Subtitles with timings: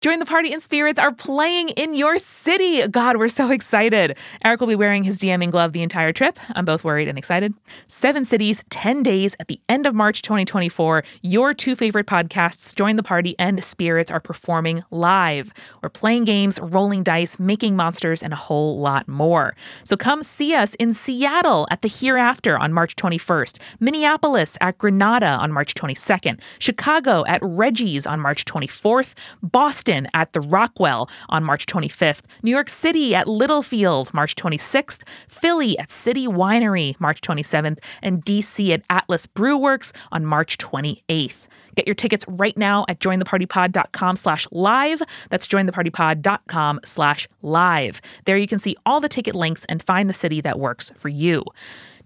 [0.00, 2.88] Join the Party and Spirits are playing in your city.
[2.88, 4.16] God, we're so excited.
[4.42, 6.38] Eric will be wearing his DMing glove the entire trip.
[6.54, 7.52] I'm both worried and excited.
[7.86, 11.04] Seven cities, 10 days at the end of March 2024.
[11.20, 15.52] Your two favorite podcasts, Join the Party and Spirits, are performing live.
[15.82, 19.54] We're playing games, rolling dice, making monsters, and a whole lot more.
[19.82, 25.26] So come see us in Seattle at the Hereafter on March 21st, Minneapolis at Granada
[25.26, 29.12] on March 22nd, Chicago at Reggie's on March 24th,
[29.42, 35.76] Boston At the Rockwell on March 25th, New York City at Littlefield March 26th, Philly
[35.78, 41.46] at City Winery March 27th, and DC at Atlas Brewworks on March 28th.
[41.74, 45.02] Get your tickets right now at jointhepartypod.com slash live.
[45.30, 48.00] That's jointhepartypod.com slash live.
[48.26, 51.08] There you can see all the ticket links and find the city that works for
[51.08, 51.44] you.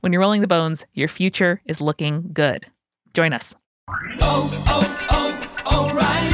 [0.01, 2.67] When you're rolling the bones, your future is looking good.
[3.15, 3.55] Join us.
[4.21, 6.34] Oh, oh, oh, O'Reilly.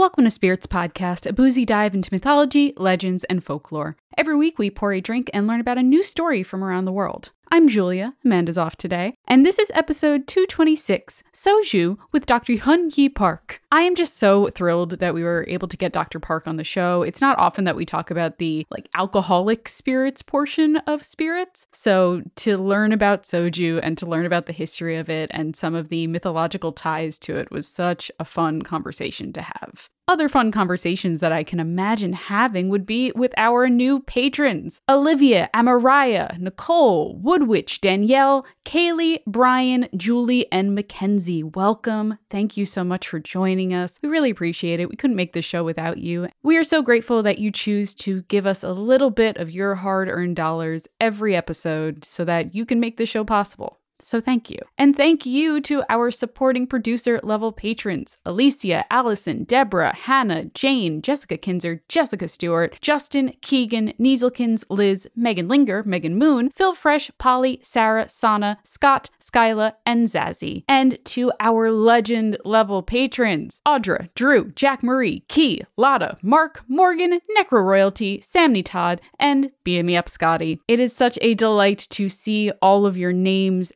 [0.00, 3.98] Welcome to Spirits Podcast, a boozy dive into mythology, legends, and folklore.
[4.16, 6.92] Every week we pour a drink and learn about a new story from around the
[6.92, 7.30] world.
[7.52, 12.52] I'm Julia, Amanda's off today, and this is episode 226, Soju with Dr.
[12.54, 13.60] Hyunhee Park.
[13.72, 16.20] I am just so thrilled that we were able to get Dr.
[16.20, 17.02] Park on the show.
[17.02, 21.66] It's not often that we talk about the like alcoholic spirits portion of spirits.
[21.72, 25.74] So to learn about soju and to learn about the history of it and some
[25.74, 29.88] of the mythological ties to it was such a fun conversation to have.
[30.10, 35.48] Other fun conversations that I can imagine having would be with our new patrons Olivia,
[35.54, 41.44] Amaraya, Nicole, Woodwitch, Danielle, Kaylee, Brian, Julie, and Mackenzie.
[41.44, 42.18] Welcome.
[42.28, 44.00] Thank you so much for joining us.
[44.02, 44.90] We really appreciate it.
[44.90, 46.26] We couldn't make the show without you.
[46.42, 49.76] We are so grateful that you choose to give us a little bit of your
[49.76, 53.79] hard earned dollars every episode so that you can make the show possible.
[54.02, 54.58] So thank you.
[54.78, 61.36] And thank you to our supporting producer level patrons Alicia, Allison, Deborah, Hannah, Jane, Jessica
[61.36, 68.08] Kinzer, Jessica Stewart, Justin, Keegan, Nieselkins, Liz, Megan Linger, Megan Moon, Phil Fresh, Polly, Sarah,
[68.08, 70.64] Sana, Scott, Skyla, and Zazzy.
[70.68, 77.64] And to our legend level patrons Audra, Drew, Jack Marie, Key, Lotta, Mark, Morgan, Necro
[77.64, 80.60] Royalty, Sammy Todd, and Beam Me Up Scotty.
[80.68, 83.72] It is such a delight to see all of your names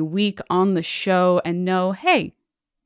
[0.00, 2.34] week on the show and know, hey,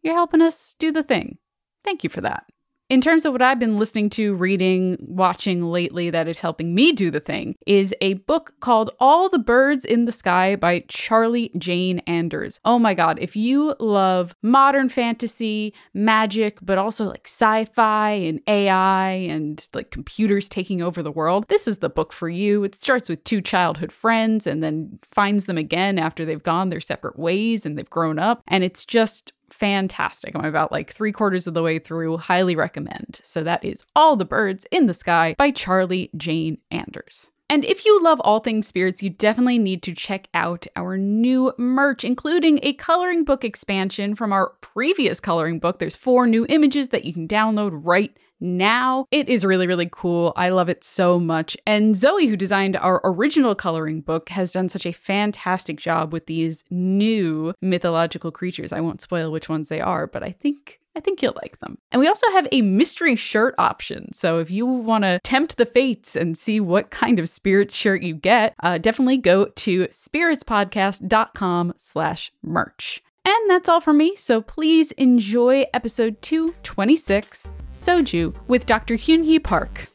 [0.02, 1.38] you're helping us do the thing.
[1.84, 2.44] Thank you for that
[2.91, 6.91] in terms of what I've been listening to, reading, watching lately that is helping me
[6.91, 11.53] do the thing, is a book called All the Birds in the Sky by Charlie
[11.56, 12.59] Jane Anders.
[12.65, 18.41] Oh my god, if you love modern fantasy, magic, but also like sci fi and
[18.49, 22.65] AI and like computers taking over the world, this is the book for you.
[22.65, 26.81] It starts with two childhood friends and then finds them again after they've gone their
[26.81, 28.43] separate ways and they've grown up.
[28.49, 30.34] And it's just fantastic.
[30.34, 32.19] I'm about like three quarters of the way through.
[32.19, 33.21] Highly recommend.
[33.22, 37.31] So that is All the Birds in the Sky by Charlie Jane Anders.
[37.50, 41.53] And if you love all things spirits, you definitely need to check out our new
[41.59, 45.81] merch, including a coloring book expansion from our previous coloring book.
[45.81, 49.06] There's four new images that you can download right now.
[49.11, 50.33] It is really, really cool.
[50.37, 51.56] I love it so much.
[51.67, 56.27] And Zoe, who designed our original coloring book, has done such a fantastic job with
[56.27, 58.73] these new mythological creatures.
[58.73, 61.78] I won't spoil which ones they are, but I think I think you'll like them.
[61.93, 64.12] And we also have a mystery shirt option.
[64.12, 68.03] So if you want to tempt the fates and see what kind of spirits shirt
[68.03, 73.03] you get, uh, definitely go to spiritspodcast.com slash merch.
[73.25, 74.16] And that's all for me.
[74.16, 78.94] So please enjoy episode 226 Soju with Dr.
[78.94, 79.88] Hyun Park.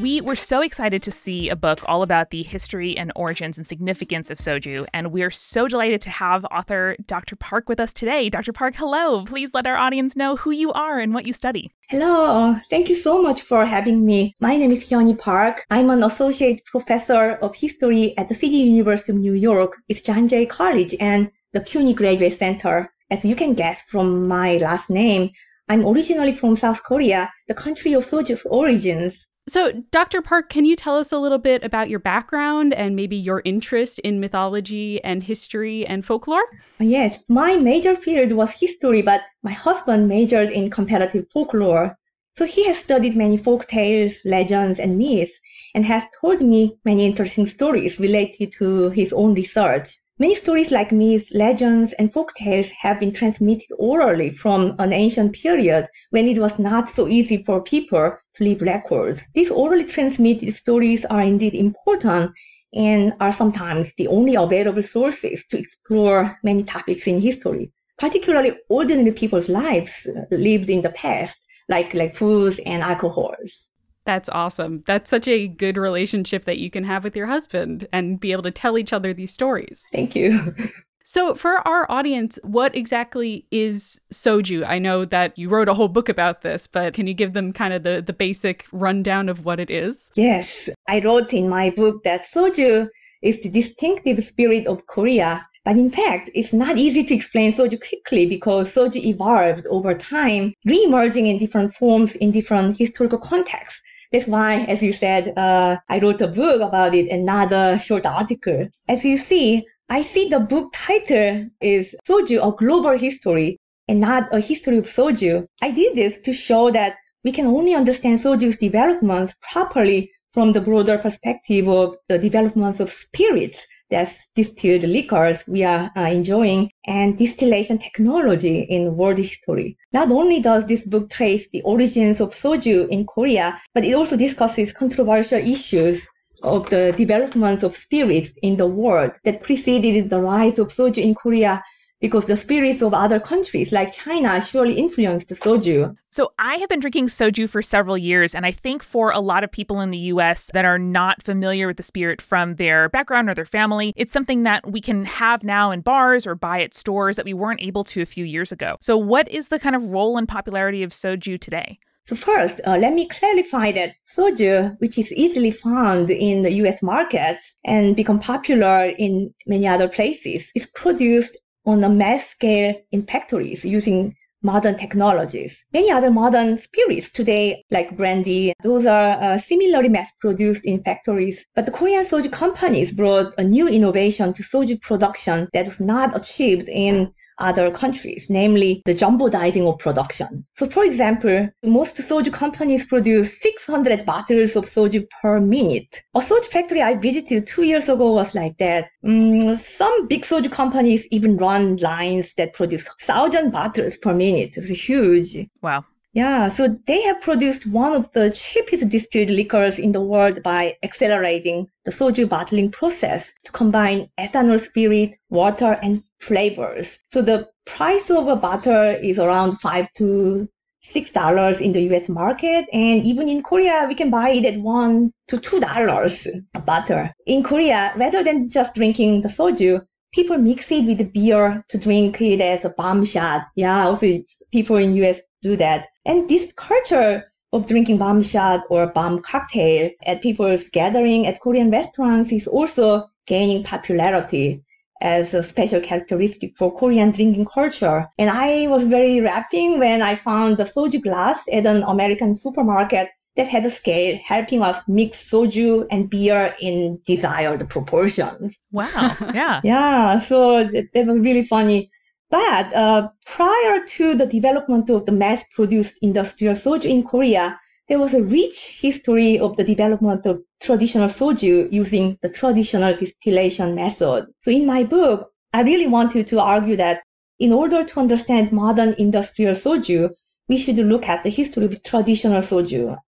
[0.00, 3.66] We were so excited to see a book all about the history and origins and
[3.66, 7.36] significance of soju, and we're so delighted to have author Dr.
[7.36, 8.30] Park with us today.
[8.30, 8.54] Dr.
[8.54, 9.26] Park, hello.
[9.26, 11.70] Please let our audience know who you are and what you study.
[11.90, 12.56] Hello.
[12.70, 14.32] Thank you so much for having me.
[14.40, 15.66] My name is Hyunhee Park.
[15.70, 19.76] I'm an associate professor of history at the City University of New York.
[19.90, 22.90] It's John Jay College and the CUNY Graduate Center.
[23.10, 25.32] As you can guess from my last name,
[25.68, 29.29] I'm originally from South Korea, the country of soju's origins.
[29.48, 30.22] So, Dr.
[30.22, 33.98] Park, can you tell us a little bit about your background and maybe your interest
[34.00, 36.44] in mythology and history and folklore?
[36.78, 41.98] Yes, my major field was history, but my husband majored in comparative folklore.
[42.36, 45.40] So he has studied many folk tales, legends, and myths,
[45.74, 49.88] and has told me many interesting stories related to his own research.
[50.20, 55.32] Many stories like myths, legends, and folk tales have been transmitted orally from an ancient
[55.32, 59.26] period when it was not so easy for people to leave records.
[59.32, 62.32] These orally transmitted stories are indeed important
[62.74, 69.12] and are sometimes the only available sources to explore many topics in history, particularly ordinary
[69.12, 73.72] people's lives lived in the past, like, like foods and alcohols.
[74.10, 74.82] That's awesome.
[74.88, 78.42] That's such a good relationship that you can have with your husband and be able
[78.42, 79.86] to tell each other these stories.
[79.92, 80.40] Thank you.
[81.02, 84.64] So, for our audience, what exactly is soju?
[84.64, 87.52] I know that you wrote a whole book about this, but can you give them
[87.52, 90.08] kind of the, the basic rundown of what it is?
[90.14, 92.88] Yes, I wrote in my book that soju
[93.22, 95.44] is the distinctive spirit of Korea.
[95.64, 100.54] But in fact, it's not easy to explain soju quickly because soju evolved over time,
[100.64, 103.82] re-emerging in different forms in different historical contexts.
[104.12, 108.68] That's why, as you said, uh, I wrote a book about it another short article.
[108.88, 113.58] As you see, I see the book title is Soju, a global history
[113.88, 115.46] and not a history of soju.
[115.60, 120.60] I did this to show that we can only understand soju's developments properly from the
[120.60, 127.18] broader perspective of the developments of spirits that's distilled liquors we are uh, enjoying and
[127.18, 129.76] distillation technology in world history.
[129.92, 134.16] Not only does this book trace the origins of soju in Korea, but it also
[134.16, 136.08] discusses controversial issues
[136.42, 141.14] of the developments of spirits in the world that preceded the rise of soju in
[141.14, 141.62] Korea
[142.00, 145.94] because the spirits of other countries like China surely influenced soju.
[146.08, 149.44] So, I have been drinking soju for several years, and I think for a lot
[149.44, 153.28] of people in the US that are not familiar with the spirit from their background
[153.28, 156.74] or their family, it's something that we can have now in bars or buy at
[156.74, 158.76] stores that we weren't able to a few years ago.
[158.80, 161.78] So, what is the kind of role and popularity of soju today?
[162.06, 166.82] So first, uh, let me clarify that soju, which is easily found in the US
[166.82, 171.38] markets and become popular in many other places, is produced
[171.70, 175.66] on a mass scale in factories using modern technologies.
[175.72, 181.46] Many other modern spirits today, like brandy, those are uh, similarly mass produced in factories.
[181.54, 186.16] But the Korean soju companies brought a new innovation to soju production that was not
[186.16, 190.44] achieved in other countries, namely the jumbo diving of production.
[190.56, 196.02] So for example, most soju companies produce 600 bottles of soju per minute.
[196.14, 198.90] A soju factory I visited two years ago was like that.
[199.04, 204.29] Mm, some big soju companies even run lines that produce 1,000 bottles per minute.
[204.38, 205.48] It's huge.
[205.62, 205.84] Wow.
[206.12, 210.76] Yeah, so they have produced one of the cheapest distilled liquors in the world by
[210.82, 217.04] accelerating the soju bottling process to combine ethanol spirit, water, and flavors.
[217.12, 220.48] So the price of a bottle is around five to
[220.82, 224.60] six dollars in the US market, and even in Korea, we can buy it at
[224.60, 227.08] one to two dollars a bottle.
[227.26, 232.20] In Korea, rather than just drinking the soju, people mix it with beer to drink
[232.20, 233.42] it as a bomb shot.
[233.54, 234.22] Yeah, also
[234.52, 235.88] people in US do that.
[236.04, 241.70] And this culture of drinking bomb shot or bomb cocktail at people's gathering at Korean
[241.70, 244.62] restaurants is also gaining popularity
[245.00, 248.08] as a special characteristic for Korean drinking culture.
[248.18, 253.08] And I was very rapping when I found the soju glass at an American supermarket
[253.40, 258.58] that had a scale helping us mix soju and beer in desired proportions.
[258.70, 259.16] Wow.
[259.40, 259.60] Yeah.
[259.64, 260.18] yeah.
[260.18, 261.90] So that, that was really funny.
[262.28, 268.12] But uh, prior to the development of the mass-produced industrial soju in Korea, there was
[268.12, 274.26] a rich history of the development of traditional soju using the traditional distillation method.
[274.42, 277.02] So in my book, I really wanted to argue that
[277.38, 280.10] in order to understand modern industrial soju,
[280.46, 282.98] we should look at the history of traditional soju.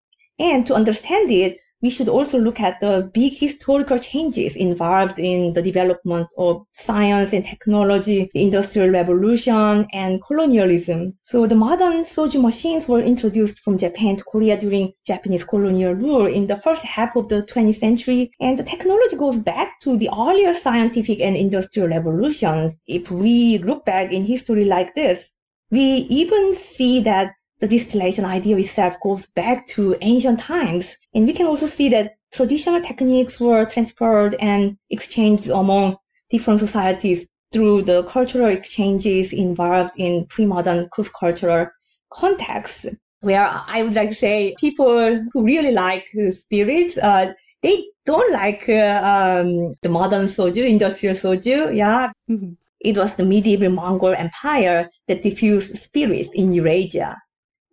[0.43, 5.53] And to understand it, we should also look at the big historical changes involved in
[5.53, 11.15] the development of science and technology, industrial revolution, and colonialism.
[11.23, 16.27] So the modern soju machines were introduced from Japan to Korea during Japanese colonial rule
[16.27, 20.11] in the first half of the 20th century, and the technology goes back to the
[20.11, 22.81] earlier scientific and industrial revolutions.
[22.89, 25.37] If we look back in history like this,
[25.71, 30.99] we even see that the distillation idea itself goes back to ancient times.
[31.14, 37.33] And we can also see that traditional techniques were transferred and exchanged among different societies
[37.52, 41.69] through the cultural exchanges involved in pre-modern cross-cultural
[42.11, 42.87] contexts.
[43.21, 48.69] where I would like to say people who really like spirits, uh, they don't like
[48.69, 51.76] uh, um, the modern soju, industrial soju.
[51.76, 52.11] Yeah.
[52.28, 52.54] Mm-hmm.
[52.81, 57.16] It was the medieval Mongol Empire that diffused spirits in Eurasia.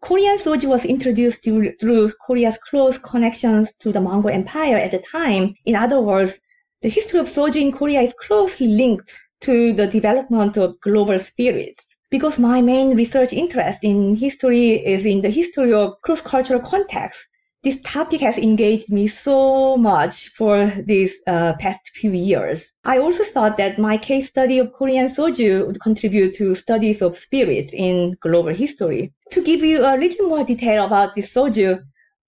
[0.01, 5.56] Korean soju was introduced through, Korea's close connections to the Mongol Empire at the time.
[5.65, 6.41] In other words,
[6.82, 11.98] the history of soju in Korea is closely linked to the development of global spirits.
[12.10, 17.29] Because my main research interest in history is in the history of cross-cultural context
[17.62, 22.75] this topic has engaged me so much for these uh, past few years.
[22.86, 27.18] I also thought that my case study of Korean soju would contribute to studies of
[27.18, 29.13] spirits in global history.
[29.32, 31.80] To give you a little more detail about this soju,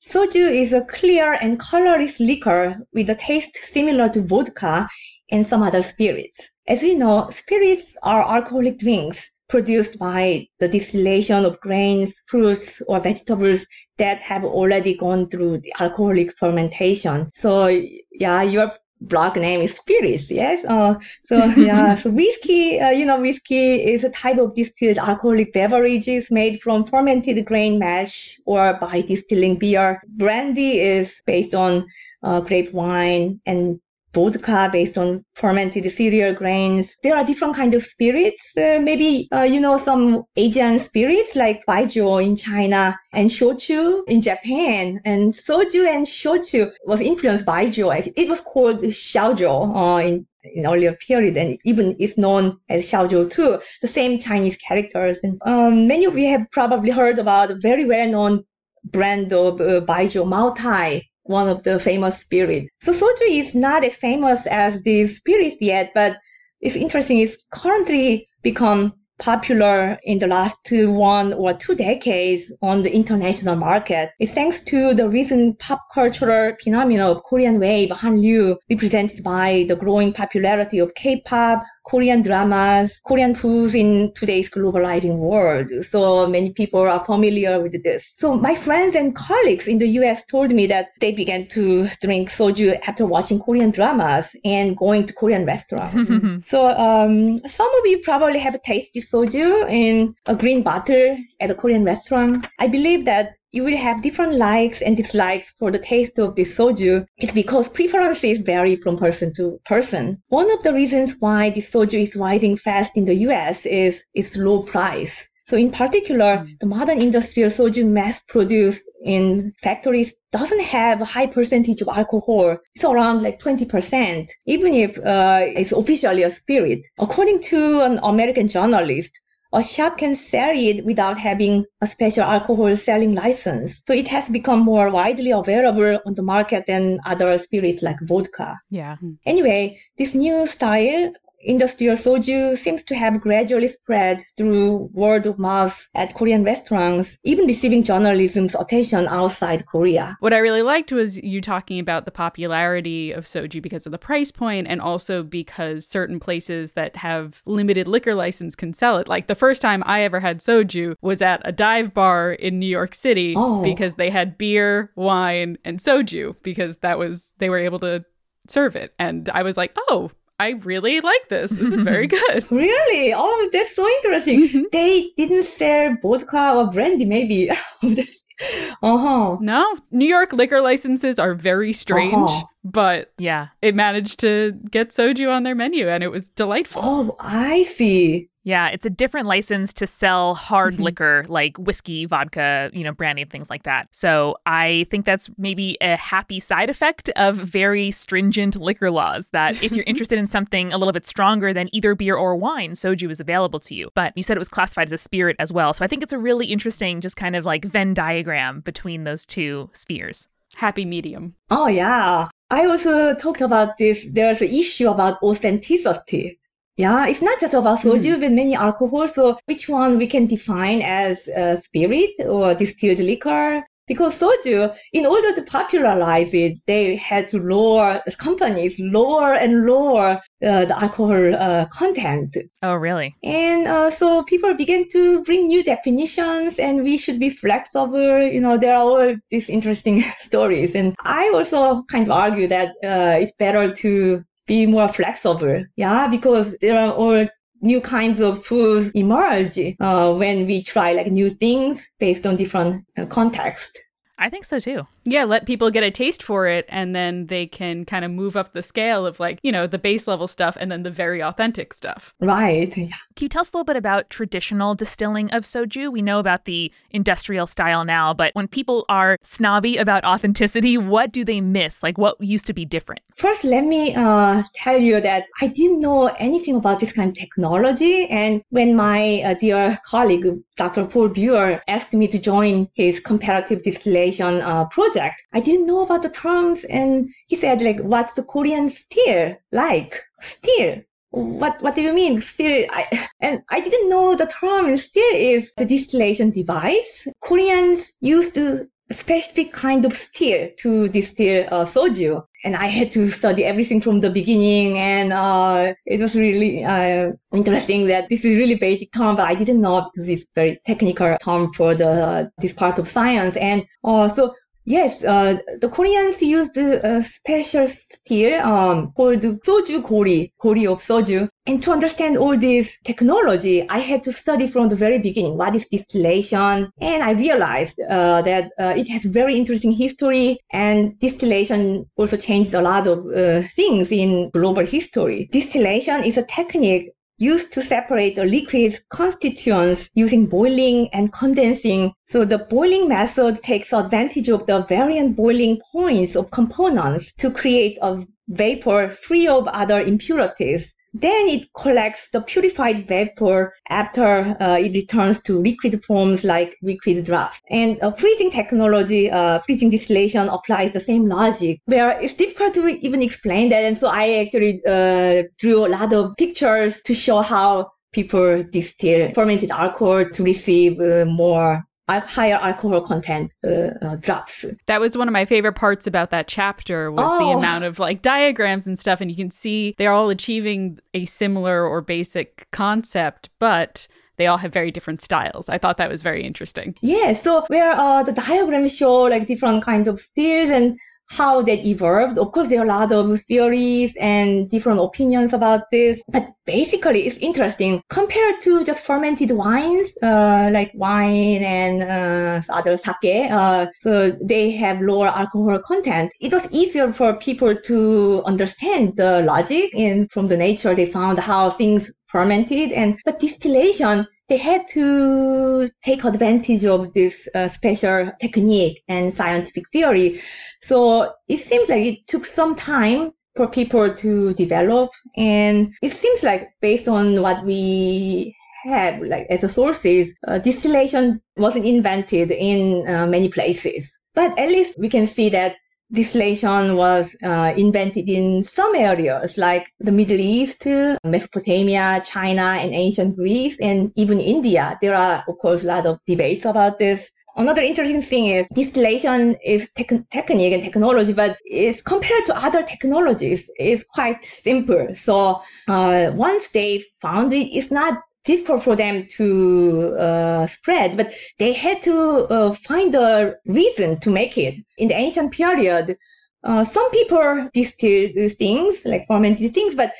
[0.03, 4.89] soju is a clear and colorless liquor with a taste similar to vodka
[5.31, 6.51] and some other spirits.
[6.67, 12.99] As you know, spirits are alcoholic drinks produced by the distillation of grains, fruits, or
[13.01, 13.67] vegetables
[13.97, 17.27] that have already gone through the alcoholic fermentation.
[17.33, 17.67] So
[18.11, 20.63] yeah, your blog name is spirits, yes?
[20.63, 25.51] Uh, so yeah, so whiskey, uh, you know, whiskey is a type of distilled alcoholic
[25.51, 30.01] beverages made from fermented grain mash or by distilling beer.
[30.07, 31.85] Brandy is based on
[32.23, 33.81] uh, grape wine and
[34.13, 36.97] vodka based on fermented cereal grains.
[37.03, 38.51] There are different kind of spirits.
[38.57, 44.21] Uh, maybe uh, you know some Asian spirits like baijiu in China and shochu in
[44.21, 45.01] Japan.
[45.05, 48.13] And soju and shochu was influenced by baijiu.
[48.15, 53.29] It was called shaojiu uh, in in earlier period and even is known as Shaojiu
[53.29, 55.19] too, the same Chinese characters.
[55.23, 58.43] And um, many of you have probably heard about a very well-known
[58.83, 62.73] brand of uh, baijiu, Maotai one of the famous spirits.
[62.81, 66.17] So soju is not as famous as these spirits yet, but
[66.59, 67.19] it's interesting.
[67.19, 73.55] It's currently become popular in the last two, one or two decades on the international
[73.55, 74.09] market.
[74.19, 79.75] It's thanks to the recent pop cultural phenomenon of Korean wave Hallyu, represented by the
[79.75, 85.67] growing popularity of K-pop, Korean dramas, Korean foods in today's globalizing world.
[85.83, 88.11] So many people are familiar with this.
[88.15, 92.29] So my friends and colleagues in the US told me that they began to drink
[92.29, 96.07] soju after watching Korean dramas and going to Korean restaurants.
[96.47, 101.55] so um, some of you probably have tasted soju in a green bottle at a
[101.55, 102.47] Korean restaurant.
[102.59, 106.43] I believe that you will have different likes and dislikes for the taste of the
[106.43, 107.05] soju.
[107.17, 110.21] It's because preferences vary from person to person.
[110.29, 114.37] One of the reasons why the soju is rising fast in the US is its
[114.37, 115.29] low price.
[115.51, 116.59] So in particular, mm.
[116.59, 122.57] the modern industrial soju mass produced in factories doesn't have a high percentage of alcohol.
[122.73, 126.87] It's around like 20%, even if uh, it's officially a spirit.
[126.97, 129.19] According to an American journalist,
[129.53, 133.83] a shop can sell it without having a special alcohol selling license.
[133.85, 138.57] So it has become more widely available on the market than other spirits like vodka.
[138.69, 138.95] Yeah.
[138.97, 139.13] Hmm.
[139.25, 145.89] Anyway, this new style industrial soju seems to have gradually spread through word of mouth
[145.95, 150.15] at Korean restaurants, even receiving journalism's attention outside Korea.
[150.19, 153.97] What I really liked was you talking about the popularity of soju because of the
[153.97, 159.07] price point and also because certain places that have limited liquor license can sell it.
[159.07, 162.67] Like the first time I ever had soju was at a dive bar in New
[162.67, 163.63] York City oh.
[163.63, 168.05] because they had beer, wine, and soju because that was they were able to
[168.47, 168.93] serve it.
[168.99, 171.51] And I was like, oh, I really like this.
[171.51, 172.51] This is very good.
[172.51, 173.13] really?
[173.15, 174.41] Oh, that's so interesting.
[174.41, 174.63] Mm-hmm.
[174.71, 177.51] They didn't sell vodka or brandy, maybe.
[178.81, 179.37] uh-huh.
[179.39, 182.47] No, New York liquor licenses are very strange, uh-huh.
[182.63, 186.81] but yeah, it managed to get soju on their menu and it was delightful.
[186.83, 188.30] Oh, I see.
[188.43, 190.83] Yeah, it's a different license to sell hard mm-hmm.
[190.83, 193.87] liquor like whiskey, vodka, you know, brandy, things like that.
[193.91, 199.61] So I think that's maybe a happy side effect of very stringent liquor laws that
[199.61, 203.11] if you're interested in something a little bit stronger than either beer or wine, soju
[203.11, 203.89] is available to you.
[203.93, 205.73] But you said it was classified as a spirit as well.
[205.73, 209.25] So I think it's a really interesting, just kind of like Venn diagram between those
[209.25, 210.27] two spheres.
[210.55, 211.35] Happy medium.
[211.49, 212.27] Oh, yeah.
[212.49, 214.07] I also talked about this.
[214.11, 216.40] There's an issue about authenticity
[216.81, 218.21] yeah, it's not just about soju, mm.
[218.21, 219.07] but many alcohol.
[219.07, 223.63] So which one we can define as a spirit or distilled liquor?
[223.87, 230.21] Because soju, in order to popularize it, they had to lower companies lower and lower
[230.43, 232.37] uh, the alcohol uh, content.
[232.63, 233.13] Oh, really?
[233.21, 238.23] And uh, so people began to bring new definitions, and we should be flexible.
[238.23, 242.69] You know, there are all these interesting stories, and I also kind of argue that
[242.83, 245.65] uh, it's better to be more flexible.
[245.75, 247.27] Yeah, because there are all
[247.61, 252.85] new kinds of foods emerge uh, when we try like new things based on different
[252.97, 253.79] uh, context.
[254.17, 254.83] I think so too.
[255.03, 258.35] Yeah, let people get a taste for it and then they can kind of move
[258.35, 261.21] up the scale of like, you know, the base level stuff and then the very
[261.23, 262.13] authentic stuff.
[262.19, 262.75] Right.
[262.77, 262.87] Yeah.
[263.15, 265.91] Can you tell us a little bit about traditional distilling of soju?
[265.91, 271.11] We know about the industrial style now, but when people are snobby about authenticity, what
[271.11, 271.83] do they miss?
[271.83, 273.01] Like what used to be different?
[273.15, 277.17] First, let me uh, tell you that I didn't know anything about this kind of
[277.17, 278.07] technology.
[278.07, 280.85] And when my uh, dear colleague, Dr.
[280.85, 285.23] Paul Buell, asked me to join his comparative distillation uh, project, project.
[285.33, 290.01] I didn't know about the terms and he said like, what's the Korean still like?
[290.19, 290.81] Still.
[291.11, 292.21] What, what do you mean?
[292.21, 297.07] Still, I, and I didn't know the term still is the distillation device.
[297.21, 302.21] Koreans used a specific kind of still to distill uh, soju.
[302.45, 304.77] And I had to study everything from the beginning.
[304.77, 309.35] And uh, it was really uh, interesting that this is really basic term, but I
[309.35, 313.35] didn't know because it's very technical term for the this part of science.
[313.35, 314.33] And uh, so
[314.71, 321.27] Yes, uh, the Koreans used a special steel um, called soju gori, gori of soju.
[321.45, 325.55] And to understand all this technology, I had to study from the very beginning what
[325.55, 326.71] is distillation.
[326.79, 332.53] And I realized uh, that uh, it has very interesting history and distillation also changed
[332.53, 335.27] a lot of uh, things in global history.
[335.33, 341.93] Distillation is a technique used to separate the liquid's constituents using boiling and condensing.
[342.05, 347.77] So the boiling method takes advantage of the variant boiling points of components to create
[347.81, 350.75] a vapor free of other impurities.
[350.93, 357.05] Then it collects the purified vapor after uh, it returns to liquid forms like liquid
[357.05, 357.41] drops.
[357.49, 362.67] And uh, freezing technology, uh, freezing distillation applies the same logic where it's difficult to
[362.67, 363.63] even explain that.
[363.63, 369.11] And so I actually uh, drew a lot of pictures to show how people distill
[369.13, 371.63] fermented alcohol to receive uh, more
[371.99, 374.45] higher alcohol content uh, uh, drops.
[374.67, 377.19] That was one of my favorite parts about that chapter was oh.
[377.19, 381.05] the amount of like diagrams and stuff, and you can see they're all achieving a
[381.05, 385.49] similar or basic concept, but they all have very different styles.
[385.49, 386.75] I thought that was very interesting.
[386.81, 390.77] Yeah, so where uh, the diagrams show like different kinds of styles and
[391.11, 392.17] how that evolved.
[392.17, 397.05] Of course, there are a lot of theories and different opinions about this, but basically
[397.05, 403.29] it's interesting compared to just fermented wines, uh, like wine and uh, other sake.
[403.29, 406.11] Uh, so they have lower alcohol content.
[406.21, 411.19] It was easier for people to understand the logic and from the nature they found
[411.19, 418.13] how things fermented and but distillation they had to take advantage of this uh, special
[418.21, 420.21] technique and scientific theory.
[420.61, 424.89] So it seems like it took some time for people to develop.
[425.17, 431.21] And it seems like based on what we have like as a sources, uh, distillation
[431.35, 433.99] wasn't invented in uh, many places.
[434.15, 435.57] But at least we can see that
[435.91, 440.65] distillation was uh, invented in some areas like the Middle East,
[441.03, 444.77] Mesopotamia, China, and ancient Greece, and even India.
[444.81, 447.11] There are, of course, a lot of debates about this.
[447.37, 452.61] Another interesting thing is distillation is te- technique and technology, but is compared to other
[452.61, 454.93] technologies, is quite simple.
[454.93, 461.11] So uh, once they found it, it's not difficult for them to uh, spread, but
[461.39, 464.55] they had to uh, find a reason to make it.
[464.77, 465.97] In the ancient period,
[466.43, 469.93] uh, some people distilled things, like fermented things, but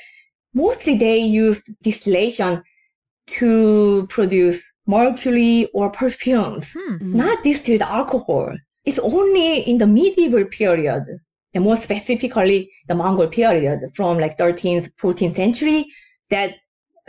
[0.54, 2.62] mostly they used distillation
[3.26, 7.16] to produce mercury or perfumes, hmm.
[7.16, 8.54] not distilled alcohol.
[8.84, 11.04] It's only in the medieval period,
[11.54, 15.86] and more specifically the Mongol period from like 13th, 14th century,
[16.30, 16.54] that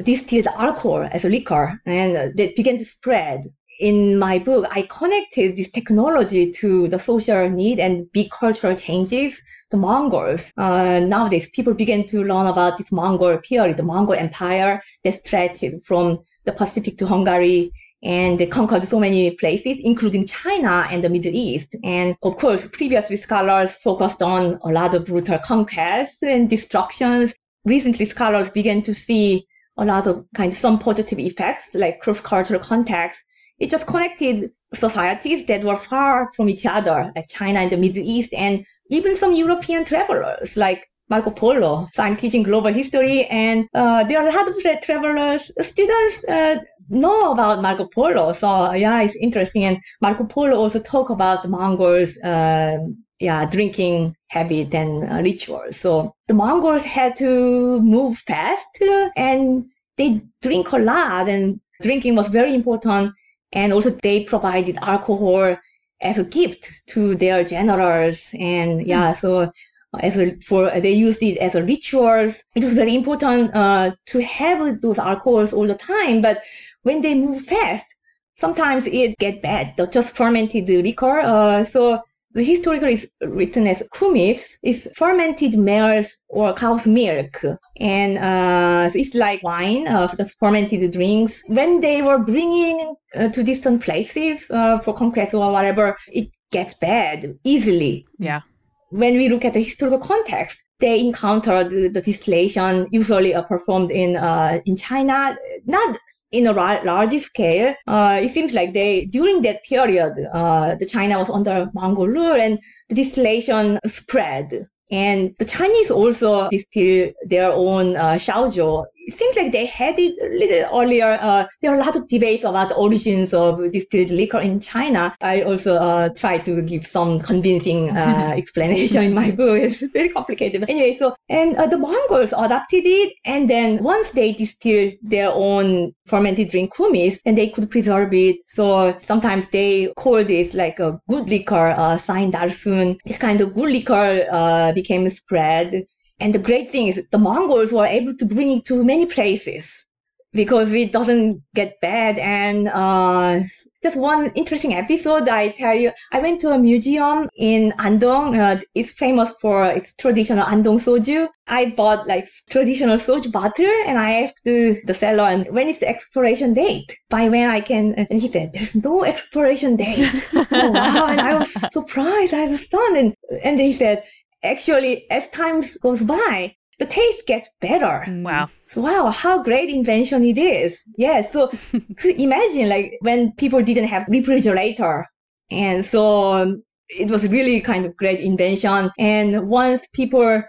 [0.02, 3.46] distilled alcohol as a liquor and that began to spread.
[3.80, 9.42] In my book, I connected this technology to the social need and big cultural changes.
[9.72, 14.82] The Mongols, uh, nowadays people begin to learn about this Mongol period, the Mongol Empire
[15.04, 17.72] that stretched from the Pacific to Hungary
[18.04, 21.76] and they conquered so many places, including China and the Middle East.
[21.84, 27.34] And of course, previously scholars focused on a lot of brutal conquests and destructions.
[27.66, 32.60] Recently, scholars began to see a lot of kind of some positive effects like cross-cultural
[32.60, 33.24] contacts.
[33.60, 38.04] It just connected societies that were far from each other, like China and the Middle
[38.04, 41.88] East, and even some European travelers like Marco Polo.
[41.94, 45.52] So I'm teaching global history, and uh, there are a lot of travelers.
[45.62, 46.58] Students uh,
[46.90, 49.64] know about Marco Polo, so yeah, it's interesting.
[49.64, 52.18] And Marco Polo also talk about the Mongols.
[52.18, 52.78] Uh,
[53.24, 55.78] yeah, drinking habit and uh, rituals.
[55.78, 58.84] So the Mongols had to move fast
[59.16, 63.14] and they drink a lot and drinking was very important.
[63.54, 65.56] And also they provided alcohol
[66.02, 68.36] as a gift to their generals.
[68.38, 69.50] And yeah, so
[69.98, 72.44] as a, for they used it as a rituals.
[72.56, 76.22] It was very important uh, to have those alcohols all the time.
[76.22, 76.44] But
[76.82, 77.96] when they move fast,
[78.34, 79.80] sometimes it get bad.
[79.92, 81.22] Just fermented the liquor.
[81.22, 87.42] Uh, so the historically is written as kumis is fermented mare's or cow's milk.
[87.80, 91.44] And uh, so it's like wine, uh, just fermented drinks.
[91.48, 96.74] When they were bringing uh, to distant places uh, for conquest or whatever, it gets
[96.76, 98.06] bad easily.
[98.18, 98.42] Yeah.
[98.90, 103.92] When we look at the historical context, they encountered the, the distillation usually uh, performed
[103.92, 105.98] in uh, in China, not
[106.34, 111.20] in a large scale, uh, it seems like they during that period, uh, the China
[111.20, 114.52] was under Mongol rule and the distillation spread.
[114.92, 120.16] And the Chinese also distill their own uh, shaojiu it seems like they had it
[120.22, 121.18] a little earlier.
[121.20, 125.16] Uh, there are a lot of debates about the origins of distilled liquor in China.
[125.22, 129.60] I also uh, try to give some convincing uh, explanation in my book.
[129.60, 130.62] It's very complicated.
[130.62, 133.14] But anyway, so, and uh, the Mongols adopted it.
[133.26, 138.38] And then once they distilled their own fermented drink kumis, and they could preserve it.
[138.46, 142.98] So sometimes they call this like a good liquor, uh, sain darsun.
[143.06, 145.86] This kind of good liquor uh, became spread
[146.20, 149.86] and the great thing is the Mongols were able to bring it to many places
[150.34, 152.18] because it doesn't get bad.
[152.18, 153.42] And uh,
[153.82, 158.36] just one interesting episode I tell you, I went to a museum in Andong.
[158.36, 161.28] Uh, it's famous for its traditional Andong soju.
[161.48, 165.80] I bought like traditional soju bottle and I asked the, the seller, and when is
[165.80, 166.98] the expiration date?
[167.10, 167.94] By when I can?
[167.94, 170.30] And he said, there's no expiration date.
[170.34, 171.08] oh wow!
[171.08, 172.34] And I was surprised.
[172.34, 172.98] I was stunned.
[172.98, 174.04] And, and he said,
[174.44, 178.06] actually, as time goes by, the taste gets better.
[178.08, 178.50] Wow.
[178.68, 180.84] So, wow, how great invention it is.
[180.98, 181.22] Yeah.
[181.22, 181.52] So
[182.06, 185.06] imagine like when people didn't have refrigerator.
[185.52, 188.90] And so um, it was really kind of great invention.
[188.98, 190.44] And once people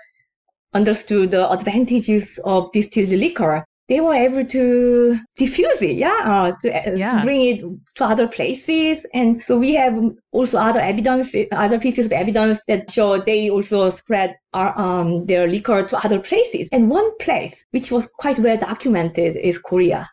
[0.72, 6.70] understood the advantages of distilled liquor, they were able to diffuse it, yeah, uh, to,
[6.70, 7.08] uh, yeah.
[7.10, 7.64] to bring it
[7.96, 9.06] to other places.
[9.12, 9.98] And so we have
[10.32, 15.46] also other evidence, other pieces of evidence that show they also spread our, um, their
[15.46, 16.70] liquor to other places.
[16.72, 20.08] And one place which was quite well documented is Korea.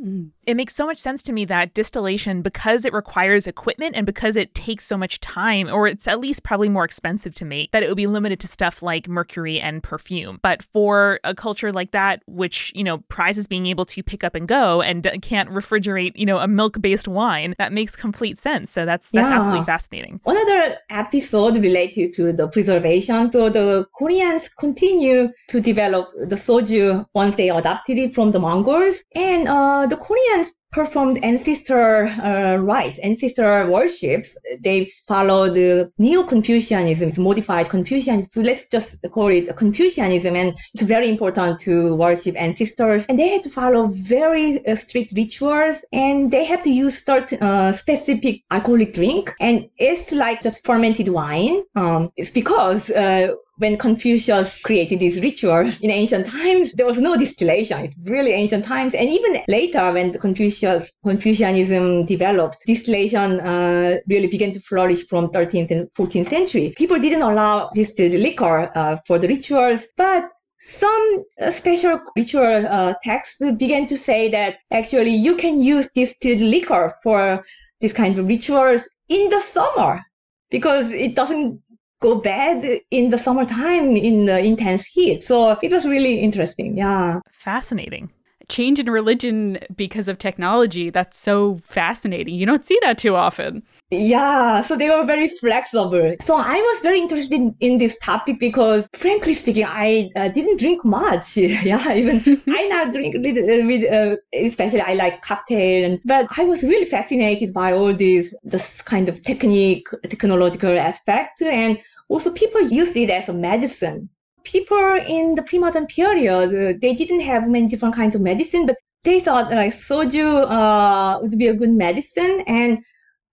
[0.00, 0.30] Mm.
[0.46, 4.36] It makes so much sense to me that distillation, because it requires equipment and because
[4.36, 7.82] it takes so much time, or it's at least probably more expensive to make, that
[7.82, 10.38] it would be limited to stuff like mercury and perfume.
[10.42, 14.36] But for a culture like that, which, you know, prizes being able to pick up
[14.36, 18.70] and go and can't refrigerate, you know, a milk based wine, that makes complete sense.
[18.70, 19.36] So that's that's yeah.
[19.36, 20.20] absolutely fascinating.
[20.26, 23.32] Another episode related to the preservation.
[23.32, 29.02] So the Koreans continue to develop the soju once they adopted it from the Mongols.
[29.14, 34.38] And uh, the Koreans sense performed ancestor uh, rites, ancestor worships.
[34.60, 35.56] They followed
[35.98, 38.30] Neo-Confucianism, modified Confucianism.
[38.30, 40.36] So let's just call it Confucianism.
[40.36, 43.06] And it's very important to worship ancestors.
[43.06, 47.42] And they had to follow very uh, strict rituals and they have to use certain
[47.42, 49.34] uh, specific alcoholic drink.
[49.40, 51.62] And it's like just fermented wine.
[51.74, 57.16] Um, it's because uh, when Confucius created these rituals in ancient times, there was no
[57.16, 57.84] distillation.
[57.84, 58.94] It's really ancient times.
[58.94, 60.18] And even later, when the
[60.66, 66.74] Confucius, Confucianism developed, distillation uh, really began to flourish from 13th and 14th century.
[66.76, 70.28] People didn't allow distilled liquor uh, for the rituals, but
[70.60, 76.40] some uh, special ritual uh, texts began to say that actually you can use distilled
[76.40, 77.42] liquor for
[77.80, 80.02] this kind of rituals in the summer
[80.50, 81.60] because it doesn't
[82.00, 85.22] go bad in the summertime in the intense heat.
[85.22, 86.76] So it was really interesting.
[86.76, 87.20] Yeah.
[87.32, 88.10] Fascinating.
[88.48, 90.90] Change in religion because of technology.
[90.90, 92.34] That's so fascinating.
[92.34, 93.62] You don't see that too often.
[93.90, 96.16] Yeah, so they were very flexible.
[96.20, 100.58] So I was very interested in, in this topic because, frankly speaking, I uh, didn't
[100.58, 101.36] drink much.
[101.36, 105.84] yeah, even I now drink a little uh, especially I like cocktail.
[105.84, 111.42] And, but I was really fascinated by all these, this kind of technique, technological aspect.
[111.42, 111.78] And
[112.08, 114.08] also people used it as a medicine.
[114.52, 119.18] People in the pre-modern period, they didn't have many different kinds of medicine, but they
[119.18, 122.44] thought like soju uh, would be a good medicine.
[122.46, 122.78] And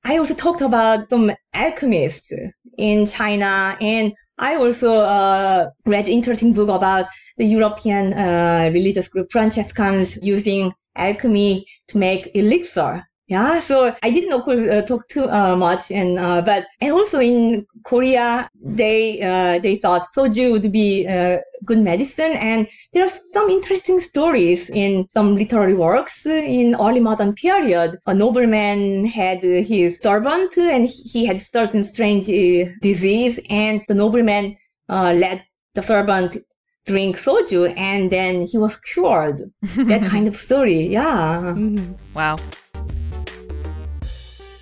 [0.03, 2.33] I also talked about some alchemists
[2.77, 7.05] in China, and I also uh, read interesting book about
[7.37, 13.03] the European uh, religious group Franciscans using alchemy to make elixir.
[13.27, 16.91] Yeah, so I didn't of course uh, talk too uh, much, and uh, but and
[16.91, 23.03] also in Korea they uh, they thought soju would be uh, good medicine, and there
[23.05, 27.97] are some interesting stories in some literary works in early modern period.
[28.07, 34.57] A nobleman had his servant, and he had certain strange uh, disease, and the nobleman
[34.89, 36.35] let the servant
[36.85, 39.41] drink soju, and then he was cured.
[39.61, 41.53] that kind of story, yeah.
[41.55, 41.93] Mm-hmm.
[42.13, 42.35] Wow.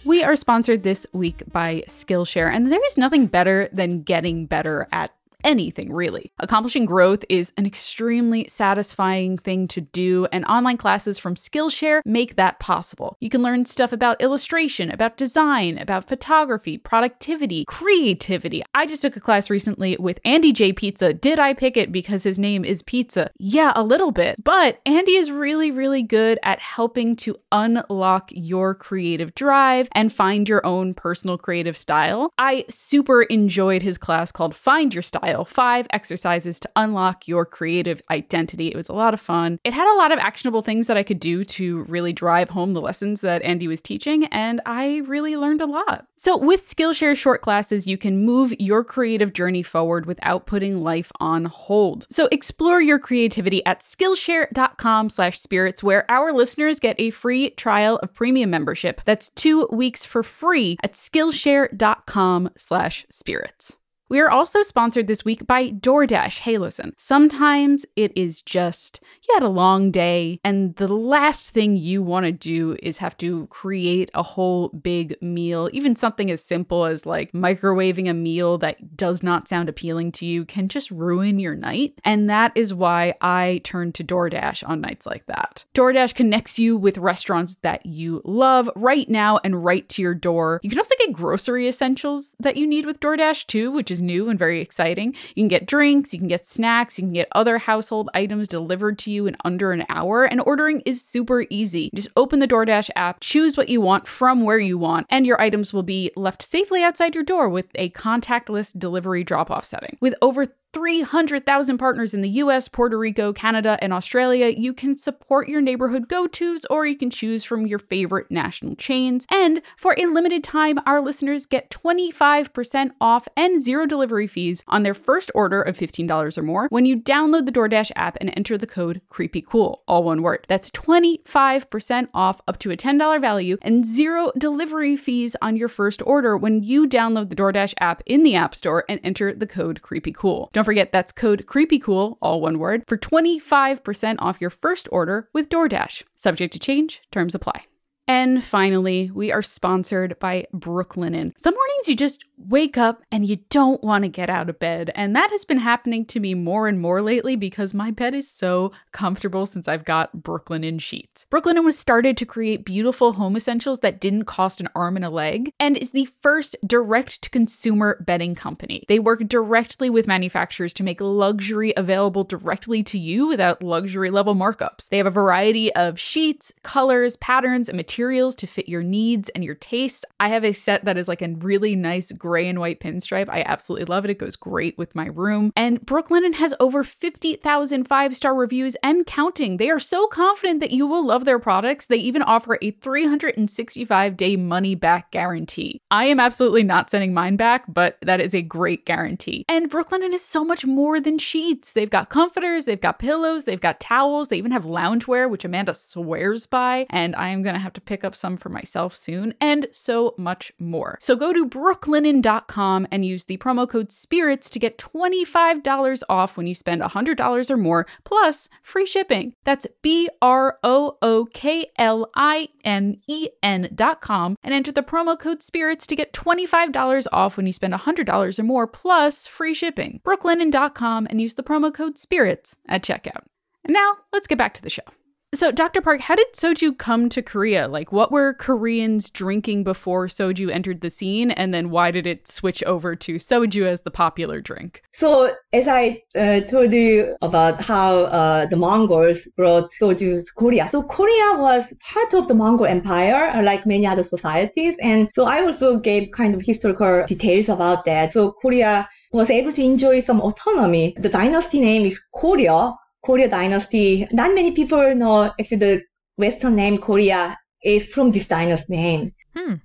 [0.03, 4.87] We are sponsored this week by Skillshare, and there is nothing better than getting better
[4.91, 5.11] at
[5.43, 6.31] anything really.
[6.39, 12.35] Accomplishing growth is an extremely satisfying thing to do, and online classes from Skillshare make
[12.35, 13.17] that possible.
[13.19, 18.63] You can learn stuff about illustration, about design, about photography, productivity, creativity.
[18.73, 20.73] I just took a class recently with Andy J.
[20.73, 21.13] Pizza.
[21.13, 23.31] Did I pick it because his name is Pizza?
[23.37, 24.43] Yeah, a little bit.
[24.43, 30.47] But Andy is really, really good at helping to unlock your creative drive and find
[30.47, 32.31] your own personal creative style.
[32.37, 37.45] I super enjoyed his class called Find Your Style style, five exercises to unlock your
[37.45, 38.67] creative identity.
[38.67, 39.59] It was a lot of fun.
[39.63, 42.73] It had a lot of actionable things that I could do to really drive home
[42.73, 46.05] the lessons that Andy was teaching, and I really learned a lot.
[46.17, 51.11] So, with Skillshare short classes, you can move your creative journey forward without putting life
[51.19, 52.05] on hold.
[52.11, 58.49] So, explore your creativity at skillshare.com/spirits, where our listeners get a free trial of premium
[58.49, 59.01] membership.
[59.05, 63.77] That's two weeks for free at skillshare.com/spirits.
[64.11, 66.39] We are also sponsored this week by DoorDash.
[66.39, 71.77] Hey, listen, sometimes it is just you had a long day, and the last thing
[71.77, 75.69] you want to do is have to create a whole big meal.
[75.71, 80.25] Even something as simple as like microwaving a meal that does not sound appealing to
[80.25, 81.97] you can just ruin your night.
[82.03, 85.63] And that is why I turn to DoorDash on nights like that.
[85.73, 90.59] DoorDash connects you with restaurants that you love right now and right to your door.
[90.63, 94.29] You can also get grocery essentials that you need with DoorDash too, which is new
[94.29, 95.15] and very exciting.
[95.35, 98.99] You can get drinks, you can get snacks, you can get other household items delivered
[98.99, 101.89] to you in under an hour, and ordering is super easy.
[101.93, 105.39] Just open the DoorDash app, choose what you want from where you want, and your
[105.39, 109.97] items will be left safely outside your door with a contactless delivery drop off setting.
[110.01, 115.49] With over 300,000 partners in the US, Puerto Rico, Canada, and Australia, you can support
[115.49, 119.25] your neighborhood go tos or you can choose from your favorite national chains.
[119.29, 124.83] And for a limited time, our listeners get 25% off and zero delivery fees on
[124.83, 128.57] their first order of $15 or more when you download the DoorDash app and enter
[128.57, 130.45] the code CreepyCool, all one word.
[130.47, 136.01] That's 25% off up to a $10 value and zero delivery fees on your first
[136.05, 139.81] order when you download the DoorDash app in the App Store and enter the code
[139.81, 140.51] CreepyCool.
[140.53, 145.49] Don't forget that's code CreepyCool, all one word, for 25% off your first order with
[145.49, 146.03] DoorDash.
[146.15, 147.65] Subject to change, terms apply.
[148.11, 151.31] And finally, we are sponsored by Brooklinen.
[151.37, 154.91] Some mornings you just wake up and you don't want to get out of bed.
[154.95, 158.29] And that has been happening to me more and more lately because my bed is
[158.29, 161.25] so comfortable since I've got Brooklinen sheets.
[161.31, 165.09] Brooklinen was started to create beautiful home essentials that didn't cost an arm and a
[165.09, 168.83] leg and is the first direct to consumer bedding company.
[168.89, 174.35] They work directly with manufacturers to make luxury available directly to you without luxury level
[174.35, 174.89] markups.
[174.89, 179.29] They have a variety of sheets, colors, patterns, and materials materials to fit your needs
[179.29, 180.05] and your taste.
[180.19, 183.29] I have a set that is like a really nice gray and white pinstripe.
[183.29, 184.09] I absolutely love it.
[184.09, 185.53] It goes great with my room.
[185.55, 189.57] And Brooklinen has over 50,000 five star reviews and counting.
[189.57, 191.85] They are so confident that you will love their products.
[191.85, 195.79] They even offer a 365 day money back guarantee.
[195.91, 199.45] I am absolutely not sending mine back, but that is a great guarantee.
[199.47, 201.73] And Brooklinen is so much more than sheets.
[201.73, 205.75] They've got comforters, they've got pillows, they've got towels, they even have loungewear, which Amanda
[205.75, 206.87] swears by.
[206.89, 210.15] And I am going to have to pick up some for myself soon, and so
[210.17, 210.97] much more.
[211.01, 216.47] So go to brooklinen.com and use the promo code SPIRITS to get $25 off when
[216.47, 219.33] you spend $100 or more, plus free shipping.
[219.43, 225.19] That's B R O O K L I N E N.com and enter the promo
[225.19, 229.99] code SPIRITS to get $25 off when you spend $100 or more, plus free shipping.
[230.05, 233.23] brooklinen.com and use the promo code SPIRITS at checkout.
[233.65, 234.83] And now let's get back to the show.
[235.33, 235.79] So, Dr.
[235.79, 237.69] Park, how did soju come to Korea?
[237.69, 241.31] Like, what were Koreans drinking before soju entered the scene?
[241.31, 244.83] And then why did it switch over to soju as the popular drink?
[244.91, 250.67] So, as I uh, told you about how uh, the Mongols brought soju to Korea,
[250.67, 254.77] so Korea was part of the Mongol Empire, like many other societies.
[254.83, 258.11] And so, I also gave kind of historical details about that.
[258.11, 260.93] So, Korea was able to enjoy some autonomy.
[260.99, 264.07] The dynasty name is Goryeo, Goryeo dynasty.
[264.11, 265.81] Not many people know actually the
[266.17, 269.11] Western name Korea is from this dynasty name.
[269.35, 269.55] Hmm.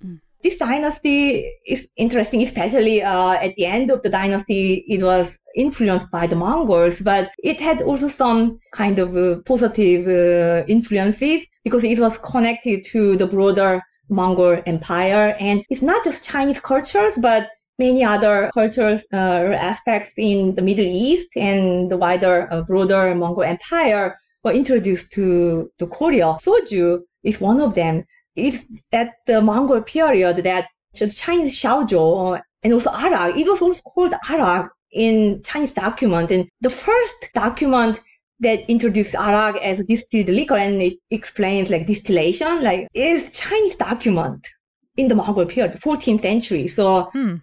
[0.43, 6.11] This dynasty is interesting, especially uh, at the end of the dynasty, it was influenced
[6.11, 11.83] by the Mongols, but it had also some kind of uh, positive uh, influences because
[11.83, 15.35] it was connected to the broader Mongol Empire.
[15.39, 20.85] And it's not just Chinese cultures, but many other cultural uh, aspects in the Middle
[20.85, 26.37] East and the wider, uh, broader Mongol Empire were introduced to, to Korea.
[26.41, 28.03] Soju is one of them.
[28.35, 33.81] It's at the Mongol period that the Chinese shaojiu and also arak, it was also
[33.81, 36.31] called arak in Chinese document.
[36.31, 38.01] And the first document
[38.39, 43.75] that introduced arak as a distilled liquor and it explains like distillation, like is Chinese
[43.75, 44.47] document
[44.95, 46.67] in the Mongol period, 14th century.
[46.67, 47.35] So Hmm.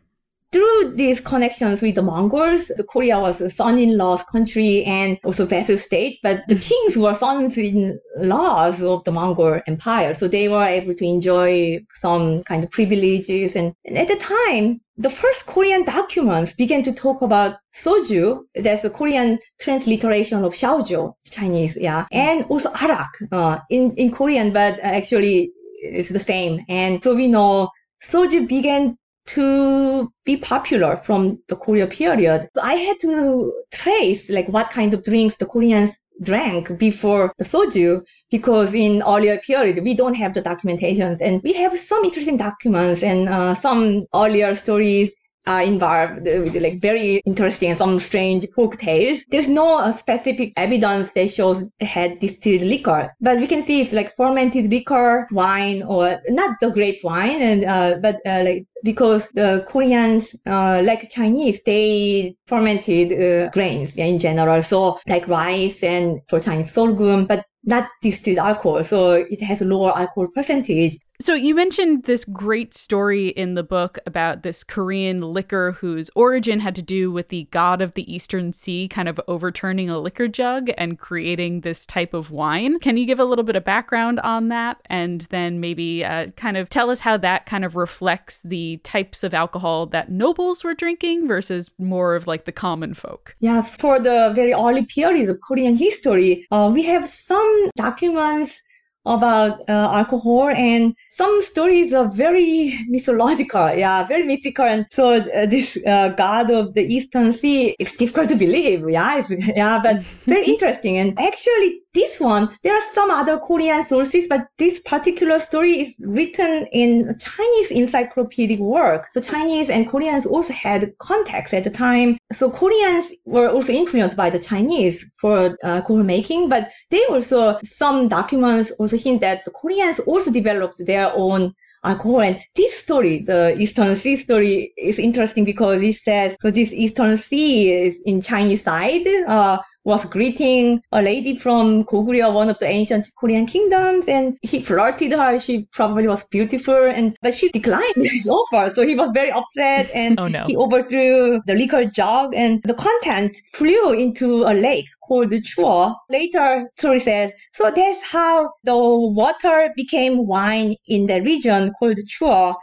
[0.55, 5.79] Through these connections with the Mongols, the Korea was a son-in-law's country and also vassal
[5.79, 10.15] state, but the kings were sons-in-laws of the Mongol Empire.
[10.15, 13.57] So they were able to enjoy some kind of privileges.
[13.57, 18.45] And, and at the time, the first Korean documents began to talk about soju.
[18.55, 22.07] That's a Korean transliteration of shaojiu, Chinese, yeah.
[22.13, 25.51] And also arak, uh, in, in Korean, but actually
[25.83, 26.61] it's the same.
[26.69, 27.71] And so we know
[28.09, 32.49] soju began to be popular from the Korea period.
[32.55, 37.45] So I had to trace like what kind of drinks the Koreans drank before the
[37.45, 42.37] soju because in earlier period we don't have the documentations and we have some interesting
[42.37, 48.47] documents and uh, some earlier stories are involved with like very interesting and some strange
[48.55, 49.25] folk tales.
[49.31, 53.93] There's no uh, specific evidence that shows had distilled liquor, but we can see it's
[53.93, 59.29] like fermented liquor, wine, or not the grape wine, and uh, but uh, like because
[59.31, 64.63] the Koreans, uh, like Chinese, they fermented uh, grains in general.
[64.63, 68.85] So like rice and for Chinese sorghum, but not distilled alcohol.
[68.85, 70.99] So it has lower alcohol percentage.
[71.21, 76.59] So you mentioned this great story in the book about this Korean liquor whose origin
[76.59, 80.27] had to do with the god of the Eastern Sea kind of overturning a liquor
[80.27, 82.81] jug and creating this type of wine.
[82.81, 86.57] Can you give a little bit of background on that and then maybe uh, kind
[86.57, 90.75] of tell us how that kind of reflects the types of alcohol that nobles were
[90.75, 93.37] drinking versus more of like the common folk?
[93.39, 98.65] Yeah, for the very early period of Korean history, uh, we have some documents
[99.07, 103.75] about uh, alcohol and some stories are very mythological.
[103.75, 104.65] Yeah very mythical.
[104.65, 108.89] And so uh, this uh, god of the eastern sea is difficult to believe.
[108.89, 110.99] Yeah it's, yeah but very interesting.
[110.99, 116.01] And actually this one there are some other korean sources but this particular story is
[116.05, 122.19] written in chinese encyclopedic work so chinese and koreans also had contacts at the time
[122.33, 128.09] so koreans were also influenced by the chinese for uh, making but they also some
[128.09, 131.55] documents also hint that the koreans also developed their own
[131.85, 132.23] alcohol.
[132.23, 136.51] And this story, the Eastern Sea story, is interesting because it says so.
[136.51, 139.07] This Eastern Sea is in Chinese side.
[139.07, 144.61] Uh, was greeting a lady from Goguryeo, one of the ancient Korean kingdoms, and he
[144.61, 145.39] flirted her.
[145.39, 148.71] She probably was beautiful, and but she declined his offer.
[148.71, 150.43] So he was very upset, and Oh, no.
[150.47, 155.95] he overthrew the liquor jug, and the content flew into a lake called Chuo.
[156.09, 162.55] Later, story says, so that's how the water became wine in the region called Chuo,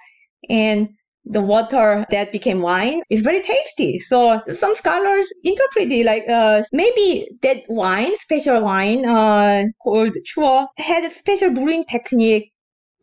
[0.50, 0.90] and
[1.26, 4.00] the water that became wine is very tasty.
[4.00, 10.68] So some scholars interpret it like uh, maybe that wine, special wine uh, called Chuo,
[10.78, 12.52] had a special brewing technique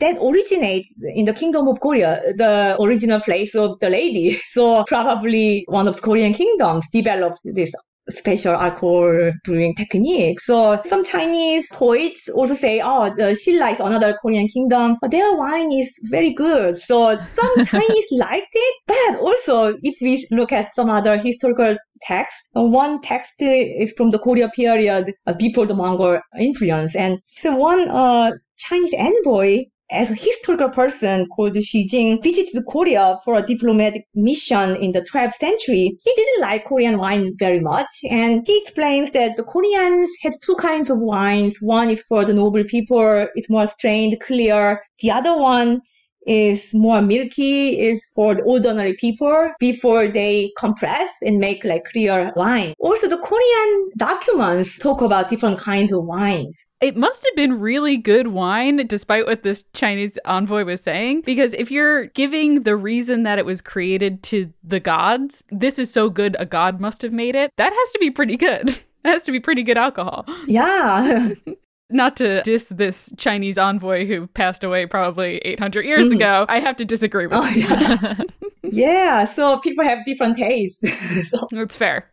[0.00, 4.40] that originates in the kingdom of Korea, the original place of the lady.
[4.48, 7.72] So probably one of the Korean kingdoms developed this
[8.10, 10.40] special alcohol brewing technique.
[10.40, 15.34] So some Chinese poets also say, oh, the Shilla is another Korean kingdom, but their
[15.36, 16.78] wine is very good.
[16.78, 22.48] So some Chinese liked it, but also if we look at some other historical text,
[22.56, 26.94] uh, one text is from the Korea period uh, before the Mongol influence.
[26.94, 33.18] And so one uh, Chinese envoy as a historical person called Xu Jing visited Korea
[33.24, 35.96] for a diplomatic mission in the 12th century.
[36.02, 40.56] He didn't like Korean wine very much and he explains that the Koreans had two
[40.56, 41.58] kinds of wines.
[41.60, 44.82] One is for the noble people, it's more strained, clear.
[45.00, 45.80] The other one
[46.26, 52.32] is more milky, is for the ordinary people before they compress and make like clear
[52.36, 52.74] wine.
[52.78, 56.76] Also, the Korean documents talk about different kinds of wines.
[56.80, 61.54] It must have been really good wine, despite what this Chinese envoy was saying, because
[61.54, 66.10] if you're giving the reason that it was created to the gods, this is so
[66.10, 68.78] good a god must have made it, that has to be pretty good.
[69.04, 70.26] That has to be pretty good alcohol.
[70.48, 71.30] Yeah.
[71.90, 76.16] Not to diss this Chinese envoy who passed away probably 800 years Mhm.
[76.16, 78.14] ago, I have to disagree with Oh, yeah.
[78.62, 80.80] yeah, so people have different tastes.
[81.30, 81.48] so.
[81.52, 82.10] It's fair.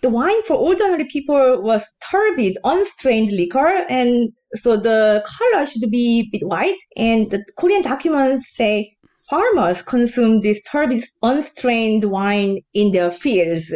[0.00, 6.20] the wine for ordinary people was turbid, unstrained liquor, and so the color should be
[6.20, 6.78] a bit white.
[6.96, 8.94] And the Korean documents say
[9.28, 13.74] farmers consume this turbid, unstrained wine in their fields.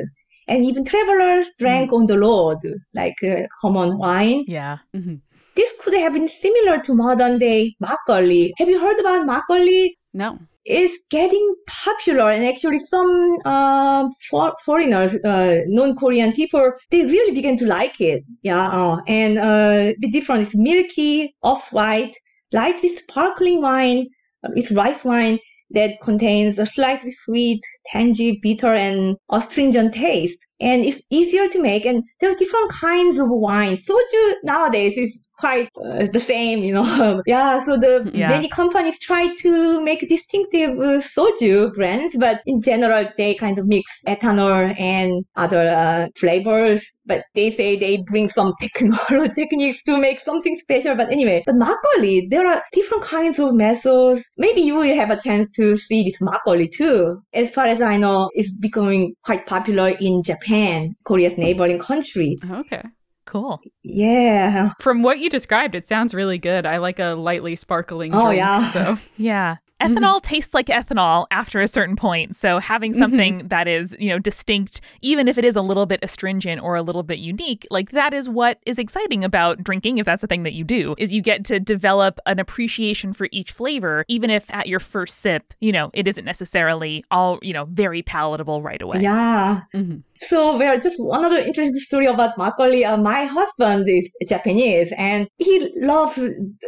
[0.48, 2.58] And even travelers drank on the road,
[2.94, 4.44] like uh, common wine.
[4.46, 4.78] yeah.
[4.94, 5.20] Mhm.
[5.56, 8.50] This could have been similar to modern day makgeolli.
[8.58, 9.90] Have you heard about makgeolli?
[10.12, 10.38] No.
[10.64, 13.10] It's getting popular and actually some
[13.44, 19.32] uh, for, foreigners uh, non-korean people they really began to like it yeah uh, and
[19.38, 22.14] uh, the different it's milky off-white
[22.58, 24.00] lightly sparkling wine
[24.44, 25.36] Uh, it's rice wine
[25.70, 30.46] that contains a slightly sweet tangy bitter and astringent taste.
[30.60, 33.76] And it's easier to make and there are different kinds of wine.
[33.76, 37.22] Soju nowadays is quite uh, the same you know.
[37.26, 38.28] Yeah so the Yeah.
[38.28, 43.66] many companies try to make distinctive uh, soju brands but in general they kind of
[43.66, 46.80] mix ethanol and other uh, flavors.
[47.06, 50.94] But they say they bring some technology techniques to make something special.
[50.94, 55.20] But anyway but makgeolli there are different kinds of methods maybe you will have a
[55.20, 57.18] chance to see this makgeolli too.
[57.32, 62.38] As far as i know it's becoming quite popular in japan korea's neighboring country.
[62.60, 62.82] Okay.
[63.26, 63.60] Cool.
[63.82, 66.66] yeah From what you described, it sounds really good.
[66.66, 68.38] I like a lightly sparkling Oh, drink.
[68.38, 68.68] yeah.
[68.70, 69.56] So Yeah.
[69.80, 72.36] Ethanol tastes like ethanol after a certain point.
[72.36, 76.00] So having something that is, you know, distinct, even if it is a little bit
[76.02, 80.06] astringent or a little bit unique, like that is what is exciting about drinking, if
[80.06, 83.52] that's the thing that you do, is you get to develop an appreciation for each
[83.52, 87.66] flavor, even if at your first sip, you know, it isn't necessarily all, you know,
[87.66, 89.00] very palatable right away.
[89.00, 90.02] yeah Mhm.
[90.20, 92.86] So, well, just another interesting story about makgeolli.
[92.86, 96.18] Uh, my husband is Japanese and he loves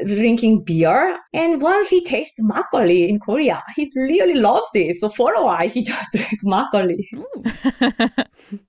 [0.04, 1.16] drinking beer.
[1.32, 4.96] And once he tasted makgeolli in Korea, he really loved it.
[4.96, 7.06] So for a while, he just drank makgeolli.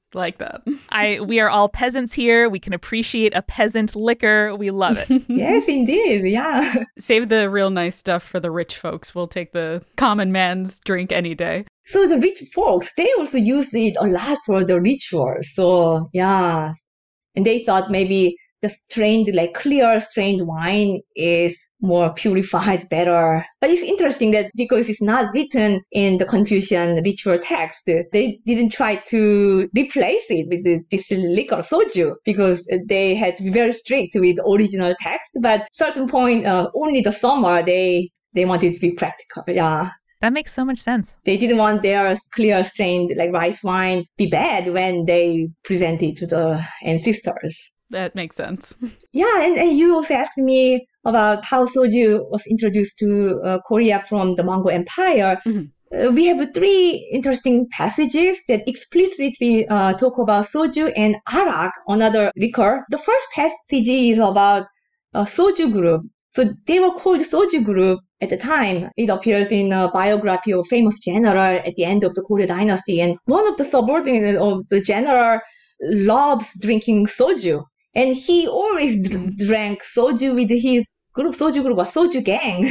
[0.14, 0.62] like that.
[0.90, 2.50] I we are all peasants here.
[2.50, 4.56] We can appreciate a peasant liquor.
[4.56, 5.24] We love it.
[5.28, 6.26] yes, indeed.
[6.26, 6.74] Yeah.
[6.98, 9.14] Save the real nice stuff for the rich folks.
[9.14, 11.66] We'll take the common man's drink any day.
[11.86, 15.54] So the rich folks, they also use it a lot for the rituals.
[15.54, 16.74] So yeah.
[17.36, 23.46] And they thought maybe just strained, like clear strained wine is more purified, better.
[23.62, 28.72] But it's interesting that because it's not written in the Confucian ritual text, they didn't
[28.72, 33.74] try to replace it with the distilled liquor soju because they had to be very
[33.74, 35.38] strict with original text.
[35.42, 39.44] But certain point, uh, only the summer they they wanted to be practical.
[39.48, 39.90] Yeah
[40.22, 41.16] That makes so much sense.
[41.26, 46.18] they didn't want their clear strained like rice wine be bad when they present it
[46.18, 47.72] to the ancestors.
[47.90, 48.76] That makes sense.
[49.14, 54.04] Yeah, and, and you also asked me about how soju was introduced to uh, Korea
[54.10, 55.42] from the Mongol Empire.
[55.46, 55.72] Mhm.
[55.90, 62.30] Uh, we have three interesting passages that explicitly uh, talk about soju and arak, another
[62.36, 62.84] liquor.
[62.90, 64.66] The first passage is about
[65.14, 66.02] a soju group.
[66.36, 68.92] So they were called soju group at the time.
[68.98, 73.00] It appears in a biography of famous general at the end of the Korea dynasty.
[73.00, 75.40] And one of the subordinates of the general
[75.82, 77.64] loves drinking soju.
[77.96, 82.64] And he always dr- drank soju with his group, soju group, or soju gang.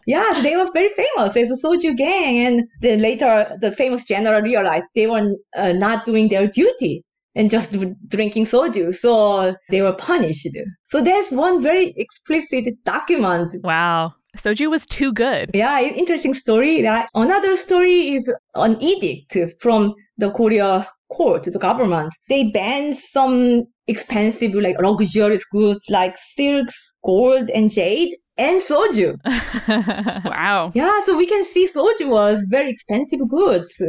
[0.06, 2.46] yeah, they were very famous as a soju gang.
[2.46, 7.04] And then later, the famous general realized they were uh, not doing their duty
[7.34, 7.76] and just
[8.08, 8.94] drinking soju.
[8.94, 10.48] So they were punished.
[10.88, 14.14] So there's one very explicit document wow.
[14.36, 15.50] Soju was too good.
[15.52, 16.86] yeah, interesting story.
[17.14, 22.14] Another story is an edict from the Korea court, the government.
[22.30, 29.16] They banned some expensive, like luxurious goods like silks, gold, and jade, and soju.
[30.24, 30.72] Wow.
[30.74, 33.82] Yeah, so we can see soju was very expensive goods.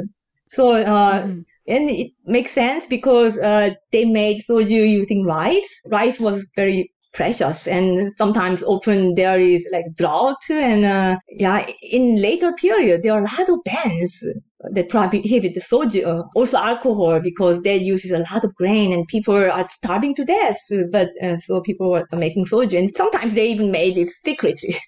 [0.50, 1.44] So, uh, Mhm.
[1.68, 5.72] and it makes sense because uh, they made soju using rice.
[5.88, 12.20] Rice was very precious and sometimes often there is like drought and uh, yeah in
[12.20, 14.24] later period there are a lot of bans
[14.72, 19.08] that prohibit the soju uh, also alcohol because that uses a lot of grain and
[19.08, 20.60] people are starving to death
[20.92, 24.76] but uh, so people were making soju and sometimes they even made it secretly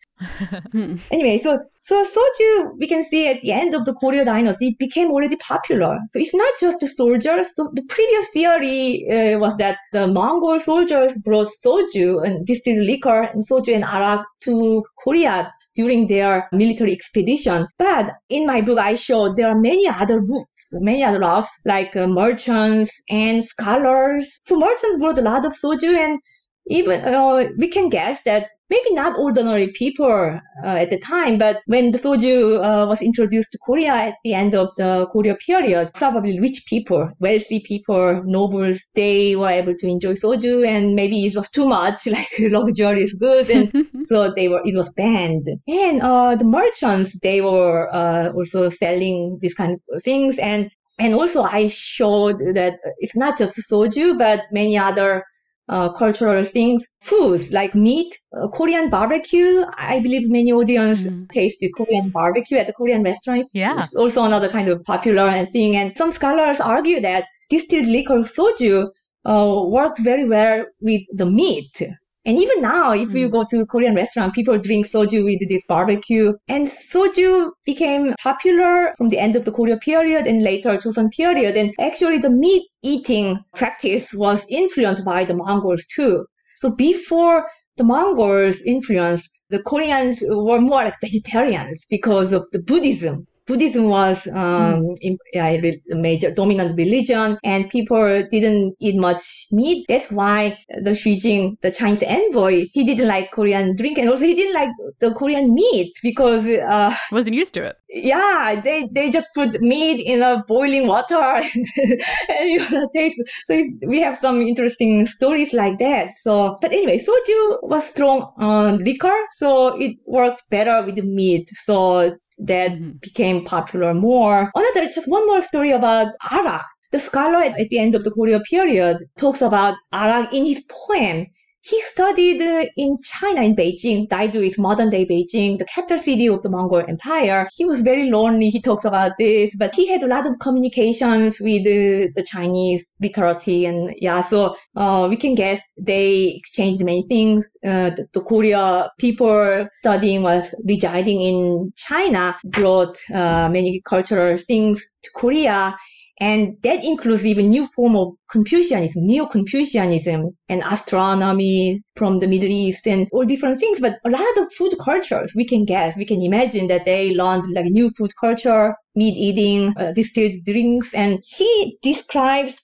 [0.72, 0.96] Hmm.
[1.12, 4.80] Anyway, so so soju we can see at the end of the Korea dynasty it
[4.80, 6.00] became already popular.
[6.10, 7.54] So it's not just the soldiers.
[7.56, 13.24] So the previous theory uh, was that the Mongol soldiers brought soju and distilled liquor
[13.24, 17.68] and soju and arak to Korea during their military expedition.
[17.78, 21.96] But in my book, I show there are many other routes, many other routes like
[21.96, 24.40] uh, merchants and scholars.
[24.44, 26.20] So merchants brought a lot of soju and
[26.68, 31.62] even uh, we can guess that maybe not ordinary people uh, at the time, but
[31.68, 35.92] when the soju uh, was introduced to Korea at the end of the Korea period,
[35.94, 41.36] probably rich people, wealthy people, nobles, they were able to enjoy soju, and maybe it
[41.36, 43.72] was too much, like luxurious goods, and
[44.06, 45.48] so they were it was banned.
[45.68, 51.14] And uh, the merchants they were uh, also selling these kind of things, and and
[51.14, 55.26] also I showed that it's not just soju, but many other
[55.68, 59.64] uh, cultural things, foods like meat, uh, Korean barbecue.
[59.78, 61.30] I believe many audience mm.
[61.32, 63.52] tasted Korean barbecue at the Korean restaurants.
[63.54, 63.78] Yeah.
[63.78, 65.76] It's also another kind of popular thing.
[65.76, 68.90] And some scholars argue that distilled liquor soju
[69.26, 71.82] uh, worked very well with the meat.
[72.26, 73.20] And even now, if mm.
[73.20, 76.34] you go to Korean restaurant, people drink soju with this barbecue.
[76.48, 81.56] And soju became popular from the end of the Korea period and later Joseon period.
[81.56, 86.26] And actually the meat eating practice was influenced by the Mongols too.
[86.62, 87.48] So before
[87.78, 93.28] the Mongols' influence, the Koreans were more like vegetarians because of the Buddhism.
[93.48, 95.18] Buddhism was um, mm.
[95.34, 99.86] yeah, a major dominant religion, and people didn't eat much meat.
[99.88, 104.26] That's why the Xu Jing, the Chinese envoy, he didn't like Korean drink, and also
[104.26, 104.70] he didn't like
[105.00, 107.76] the Korean meat because uh, wasn't used to it.
[107.90, 113.22] Yeah, they they just put meat in a boiling water, and, and it was taste.
[113.46, 116.16] So we have some interesting stories like that.
[116.16, 121.50] So, but anyway, soju was strong on liquor, so it worked better with the meat.
[121.54, 122.92] So that mm-hmm.
[123.02, 124.52] became popular more.
[124.56, 126.66] Another, just one more story about arak.
[126.92, 130.66] The scholar at, at the end of the Korea period talks about arak in his
[130.70, 131.26] poem
[131.68, 132.42] he studied
[132.78, 134.08] in China, in Beijing.
[134.08, 137.48] Daiju is modern day Beijing, the capital city of the Mongol Empire.
[137.56, 138.50] He was very lonely.
[138.52, 142.94] He talks about this, but he had a lot of communications with uh, the Chinese
[143.02, 143.66] literati.
[143.66, 147.52] And yeah, so uh, we can guess they exchanged many things.
[147.66, 154.94] Uh, the, the, Korea people studying was residing in China brought uh, many cultural things
[155.04, 155.76] to Korea
[156.20, 162.88] and that includes even new form of Confucianism, Neo-Confucianism and astronomy from the Middle East
[162.88, 163.82] and all different things.
[163.82, 167.44] But a lot of food cultures, we can guess, we can imagine that they learned
[167.54, 170.94] like new food culture, meat eating, uh, distilled drinks.
[170.94, 172.62] And he describes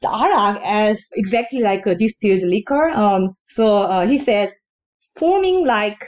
[0.00, 2.88] the arak as exactly like a distilled liquor.
[2.88, 4.56] Um, so uh, he says,
[5.18, 6.02] forming like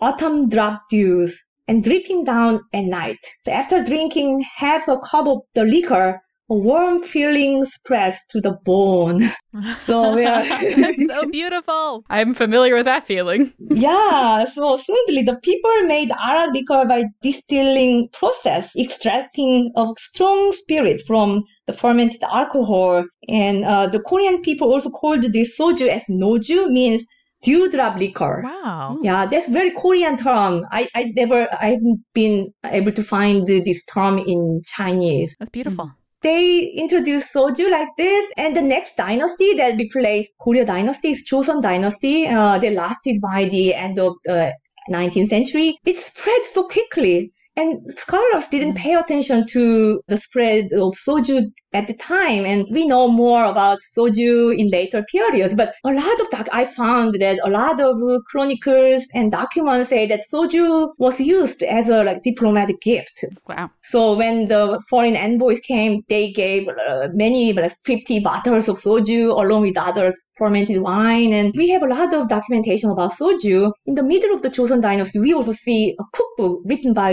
[0.00, 3.18] autumn drop dews and dripping down at night.
[3.44, 6.20] So after drinking half a cup of the liquor,
[6.50, 9.20] a warm feeling spreads to the bone.
[9.78, 10.44] So yeah,
[11.08, 12.04] so beautiful.
[12.08, 13.52] I'm familiar with that feeling.
[13.58, 21.02] yeah, so certainly the people made arak liquor by distilling process, extracting a strong spirit
[21.06, 23.04] from the fermented alcohol.
[23.28, 27.06] And uh, the Korean people also called this soju as noju, means
[27.42, 28.42] dewdrop liquor.
[28.44, 29.00] Wow.
[29.02, 30.64] Yeah, that's very Korean term.
[30.72, 35.36] I, I never, I haven't been able to find this term in Chinese.
[35.38, 35.86] That's beautiful.
[35.86, 41.24] Mm they introduced soju like this, and the next dynasty that replaced Korea dynasty is
[41.28, 42.26] Joseon dynasty.
[42.26, 44.54] Uh, they lasted by the end of the
[44.90, 45.76] 19th century.
[45.84, 47.32] It spread so quickly.
[47.54, 48.78] And scholars didn't mm.
[48.78, 52.44] pay attention to the spread of soju at the time.
[52.44, 55.54] And we know more about soju in later periods.
[55.54, 57.96] But a lot of doc- I found that a lot of
[58.26, 63.24] chronicles and documents say that soju was used as a like diplomatic gift.
[63.48, 63.70] Wow.
[63.82, 69.30] So when the foreign envoys came, they gave uh, many like 50 bottles of soju
[69.30, 71.32] along with others fermented wine.
[71.32, 73.72] And we have a lot of documentation about soju.
[73.86, 77.12] In the middle of the Joseon dynasty, we also see a cookbook written by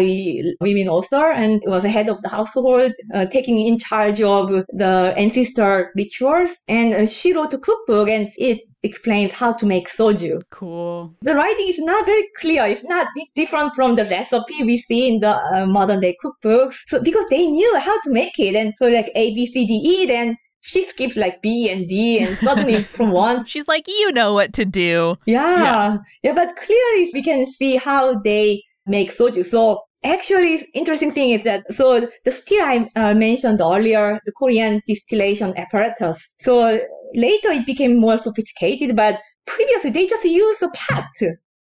[0.62, 4.49] women author and it was a head of the household uh, taking in charge of
[4.70, 6.60] the ancestor rituals.
[6.68, 10.42] And uh, she wrote a cookbook and it explains how to make soju.
[10.50, 11.14] Cool.
[11.22, 12.66] The writing is not very clear.
[12.66, 16.76] It's not it's different from the recipe we see in the uh, modern day cookbooks.
[16.88, 19.74] So because they knew how to make it, and so like A, B, C, D,
[19.74, 24.12] E, then she skips like B and D, and suddenly from one, she's like, you
[24.12, 25.16] know what to do.
[25.26, 29.46] Yeah, yeah, yeah but clearly we can see how they make soju.
[29.46, 34.82] So actually interesting thing is that so the still I uh, mentioned earlier, the Korean
[34.86, 36.34] distillation apparatus.
[36.40, 36.80] So
[37.14, 41.06] later it became more sophisticated, but previously they just used a pot.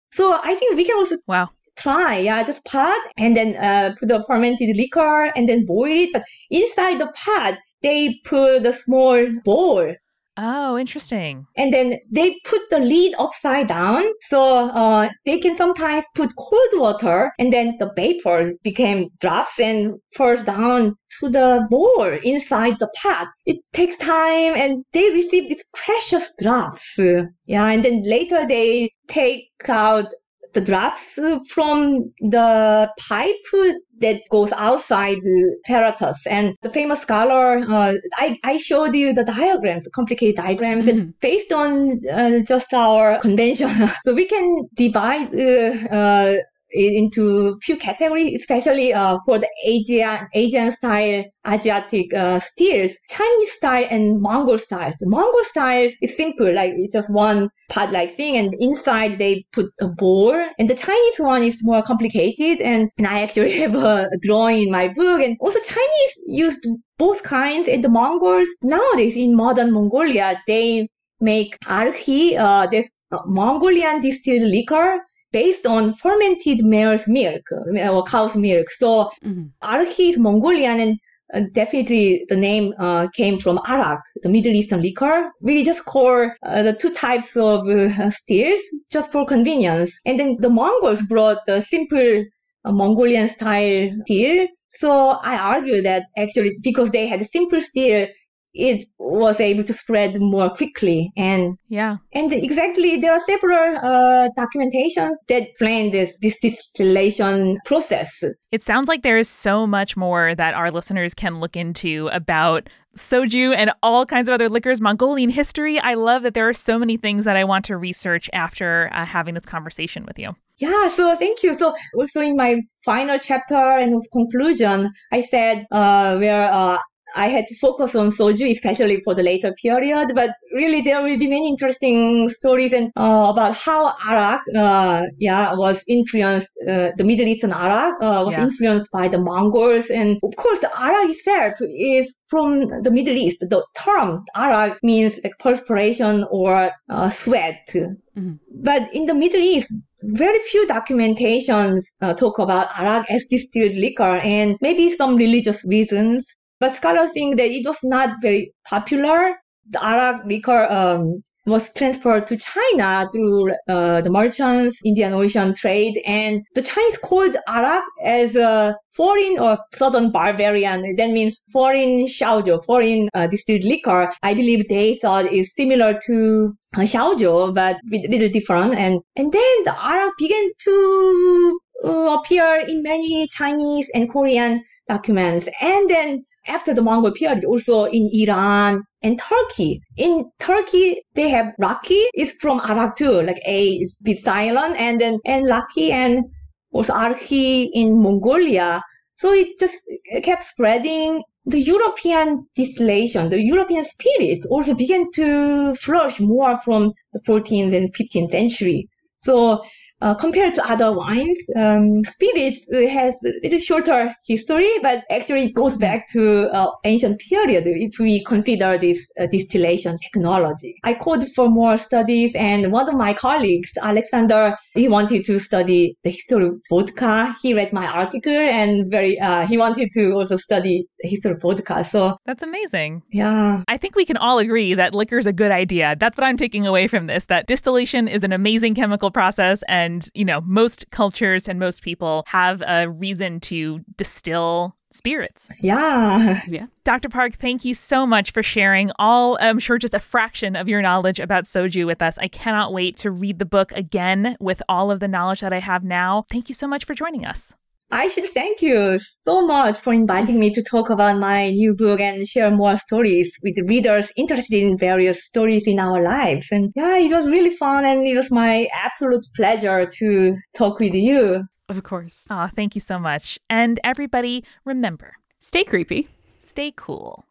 [0.09, 4.09] So I think we can also wow try, yeah, just pot and then uh, put
[4.09, 6.11] the fermented liquor and then boil it.
[6.13, 9.95] But inside the pot, they put a small bowl
[10.37, 11.47] Oh, interesting.
[11.57, 14.05] And then they put the lid upside down.
[14.23, 19.95] So uh, they can sometimes put cold water and then the vapor became drops and
[20.15, 23.29] falls down to the bowl inside the pot.
[23.45, 26.99] It takes time and they receive these precious drops.
[27.47, 27.67] Yeah.
[27.67, 30.07] And then later they take out
[30.53, 36.27] the drops from the pipe that goes outside the apparatus.
[36.27, 40.99] And the famous scholar, uh, I, I showed you the diagrams, complicated diagrams, mm-hmm.
[40.99, 43.71] and based on uh, just our convention,
[44.05, 46.37] so we can divide uh, uh
[46.75, 54.21] into few categories, especially uh, for the Asian Asian style Asiatic uh, Chinese style and
[54.21, 54.95] Mongol styles.
[55.01, 59.45] The Mongol styles is simple, like it's just one pot like thing, and inside they
[59.53, 60.35] put a bowl.
[60.59, 64.71] And the Chinese one is more complicated, and, and I actually have a drawing in
[64.71, 65.21] my book.
[65.21, 66.67] And also Chinese used
[66.99, 70.89] both kinds, and the Mongols nowadays in modern Mongolia they
[71.21, 75.01] make arhi, uh, this Mongolian distilled liquor
[75.33, 78.71] based on fermented mare's milk or cow's milk.
[78.71, 79.45] So mm-hmm.
[79.63, 80.99] Arhi is Mongolian and
[81.35, 85.31] uh, definitely the name uh, came from arak, the Middle Eastern liquor.
[85.41, 88.61] We just call uh, the two types of uh, stills
[88.91, 89.99] just for convenience.
[90.05, 92.25] And then the Mongols brought the simple
[92.65, 94.47] uh, Mongolian style still.
[94.69, 98.07] So I argue that actually because they had simple still,
[98.55, 104.29] it was able to spread more quickly and yeah and exactly there are several uh,
[104.37, 110.35] documentations that explain this this distillation process it sounds like there is so much more
[110.35, 115.31] that our listeners can look into about soju and all kinds of other liquors, Mongolian
[115.31, 115.79] history.
[115.79, 119.05] I love that there are so many things that I want to research after uh,
[119.05, 120.35] having this conversation with you.
[120.59, 121.55] Yeah, so thank you.
[121.55, 126.79] So also in my final chapter and conclusion, I said uh, where uh,
[127.15, 130.13] I had to focus on soju, especially for the later period.
[130.15, 135.55] But really, there will be many interesting stories and uh, about how arak, uh, yeah,
[135.55, 136.51] was influenced.
[136.69, 138.45] Uh, the Middle Eastern arak uh, was yeah.
[138.45, 143.41] influenced by the Mongols, and of course, arak itself is from the Middle East.
[143.41, 147.69] The term arak means like perspiration or uh, sweat.
[147.75, 148.35] Mm-hmm.
[148.63, 154.21] But in the Middle East, very few documentations uh, talk about arak as distilled liquor
[154.23, 156.37] and maybe some religious reasons.
[156.63, 159.35] But scholars think that it was not very popular.
[159.71, 166.01] The Arak liquor um, was transferred to China through uh, the merchants, Indian Ocean trade,
[166.07, 170.95] and the Chinese called Arak as a foreign or southern barbarian.
[170.95, 174.13] That means foreign shaojiu, foreign uh, distilled liquor.
[174.23, 178.77] I believe they thought is similar to uh, but a little different.
[178.77, 185.49] And and then the Arak began to Uh, appear in many Chinese and Korean documents.
[185.61, 189.81] And then after the Mongol period, also in Iran and Turkey.
[189.97, 195.01] In Turkey, they have Raki is from Arak too, like A is bit silent, and
[195.01, 196.25] then and Laki and
[196.73, 198.83] also Arhi in Mongolia.
[199.17, 199.79] So it just
[200.23, 201.23] kept spreading.
[201.47, 207.93] The European distillation, the European spirits also began to flourish more from the 14th and
[207.93, 208.89] 15th century.
[209.19, 209.65] So
[210.03, 215.55] uh, compared to other wines, um, spirits has a little shorter history, but actually it
[215.55, 220.75] goes back to uh, ancient period if we consider this uh, distillation technology.
[220.83, 225.97] I called for more studies, and one of my colleagues, Alexander, he wanted to study
[226.03, 227.35] the history of vodka.
[227.41, 231.43] He read my article and very uh, he wanted to also study the history of
[231.43, 231.85] vodka.
[231.85, 233.03] So that's amazing.
[233.13, 235.95] Yeah, I think we can all agree that liquor is a good idea.
[235.99, 237.27] That's what I'm taking away from this.
[237.27, 241.83] That distillation is an amazing chemical process and and, you know, most cultures and most
[241.83, 245.49] people have a reason to distill spirits.
[245.61, 246.41] Yeah.
[246.49, 246.67] Yeah.
[246.85, 247.09] Dr.
[247.09, 250.83] Park, thank you so much for sharing all, I'm sure, just a fraction of your
[250.83, 252.19] knowledge about soju with us.
[252.19, 255.61] I cannot wait to read the book again with all of the knowledge that I
[255.61, 256.27] have now.
[256.31, 257.55] Thank you so much for joining us.
[257.93, 262.01] I should thank you so much for inviting me to talk about my new book
[262.01, 266.47] and share more stories with readers interested in various stories in our lives.
[266.51, 270.95] And yeah, it was really fun and it was my absolute pleasure to talk with
[270.95, 271.43] you.
[271.69, 272.27] Of course.
[272.31, 273.39] Aw, thank you so much.
[273.51, 276.09] And everybody, remember stay creepy,
[276.41, 277.27] stay cool.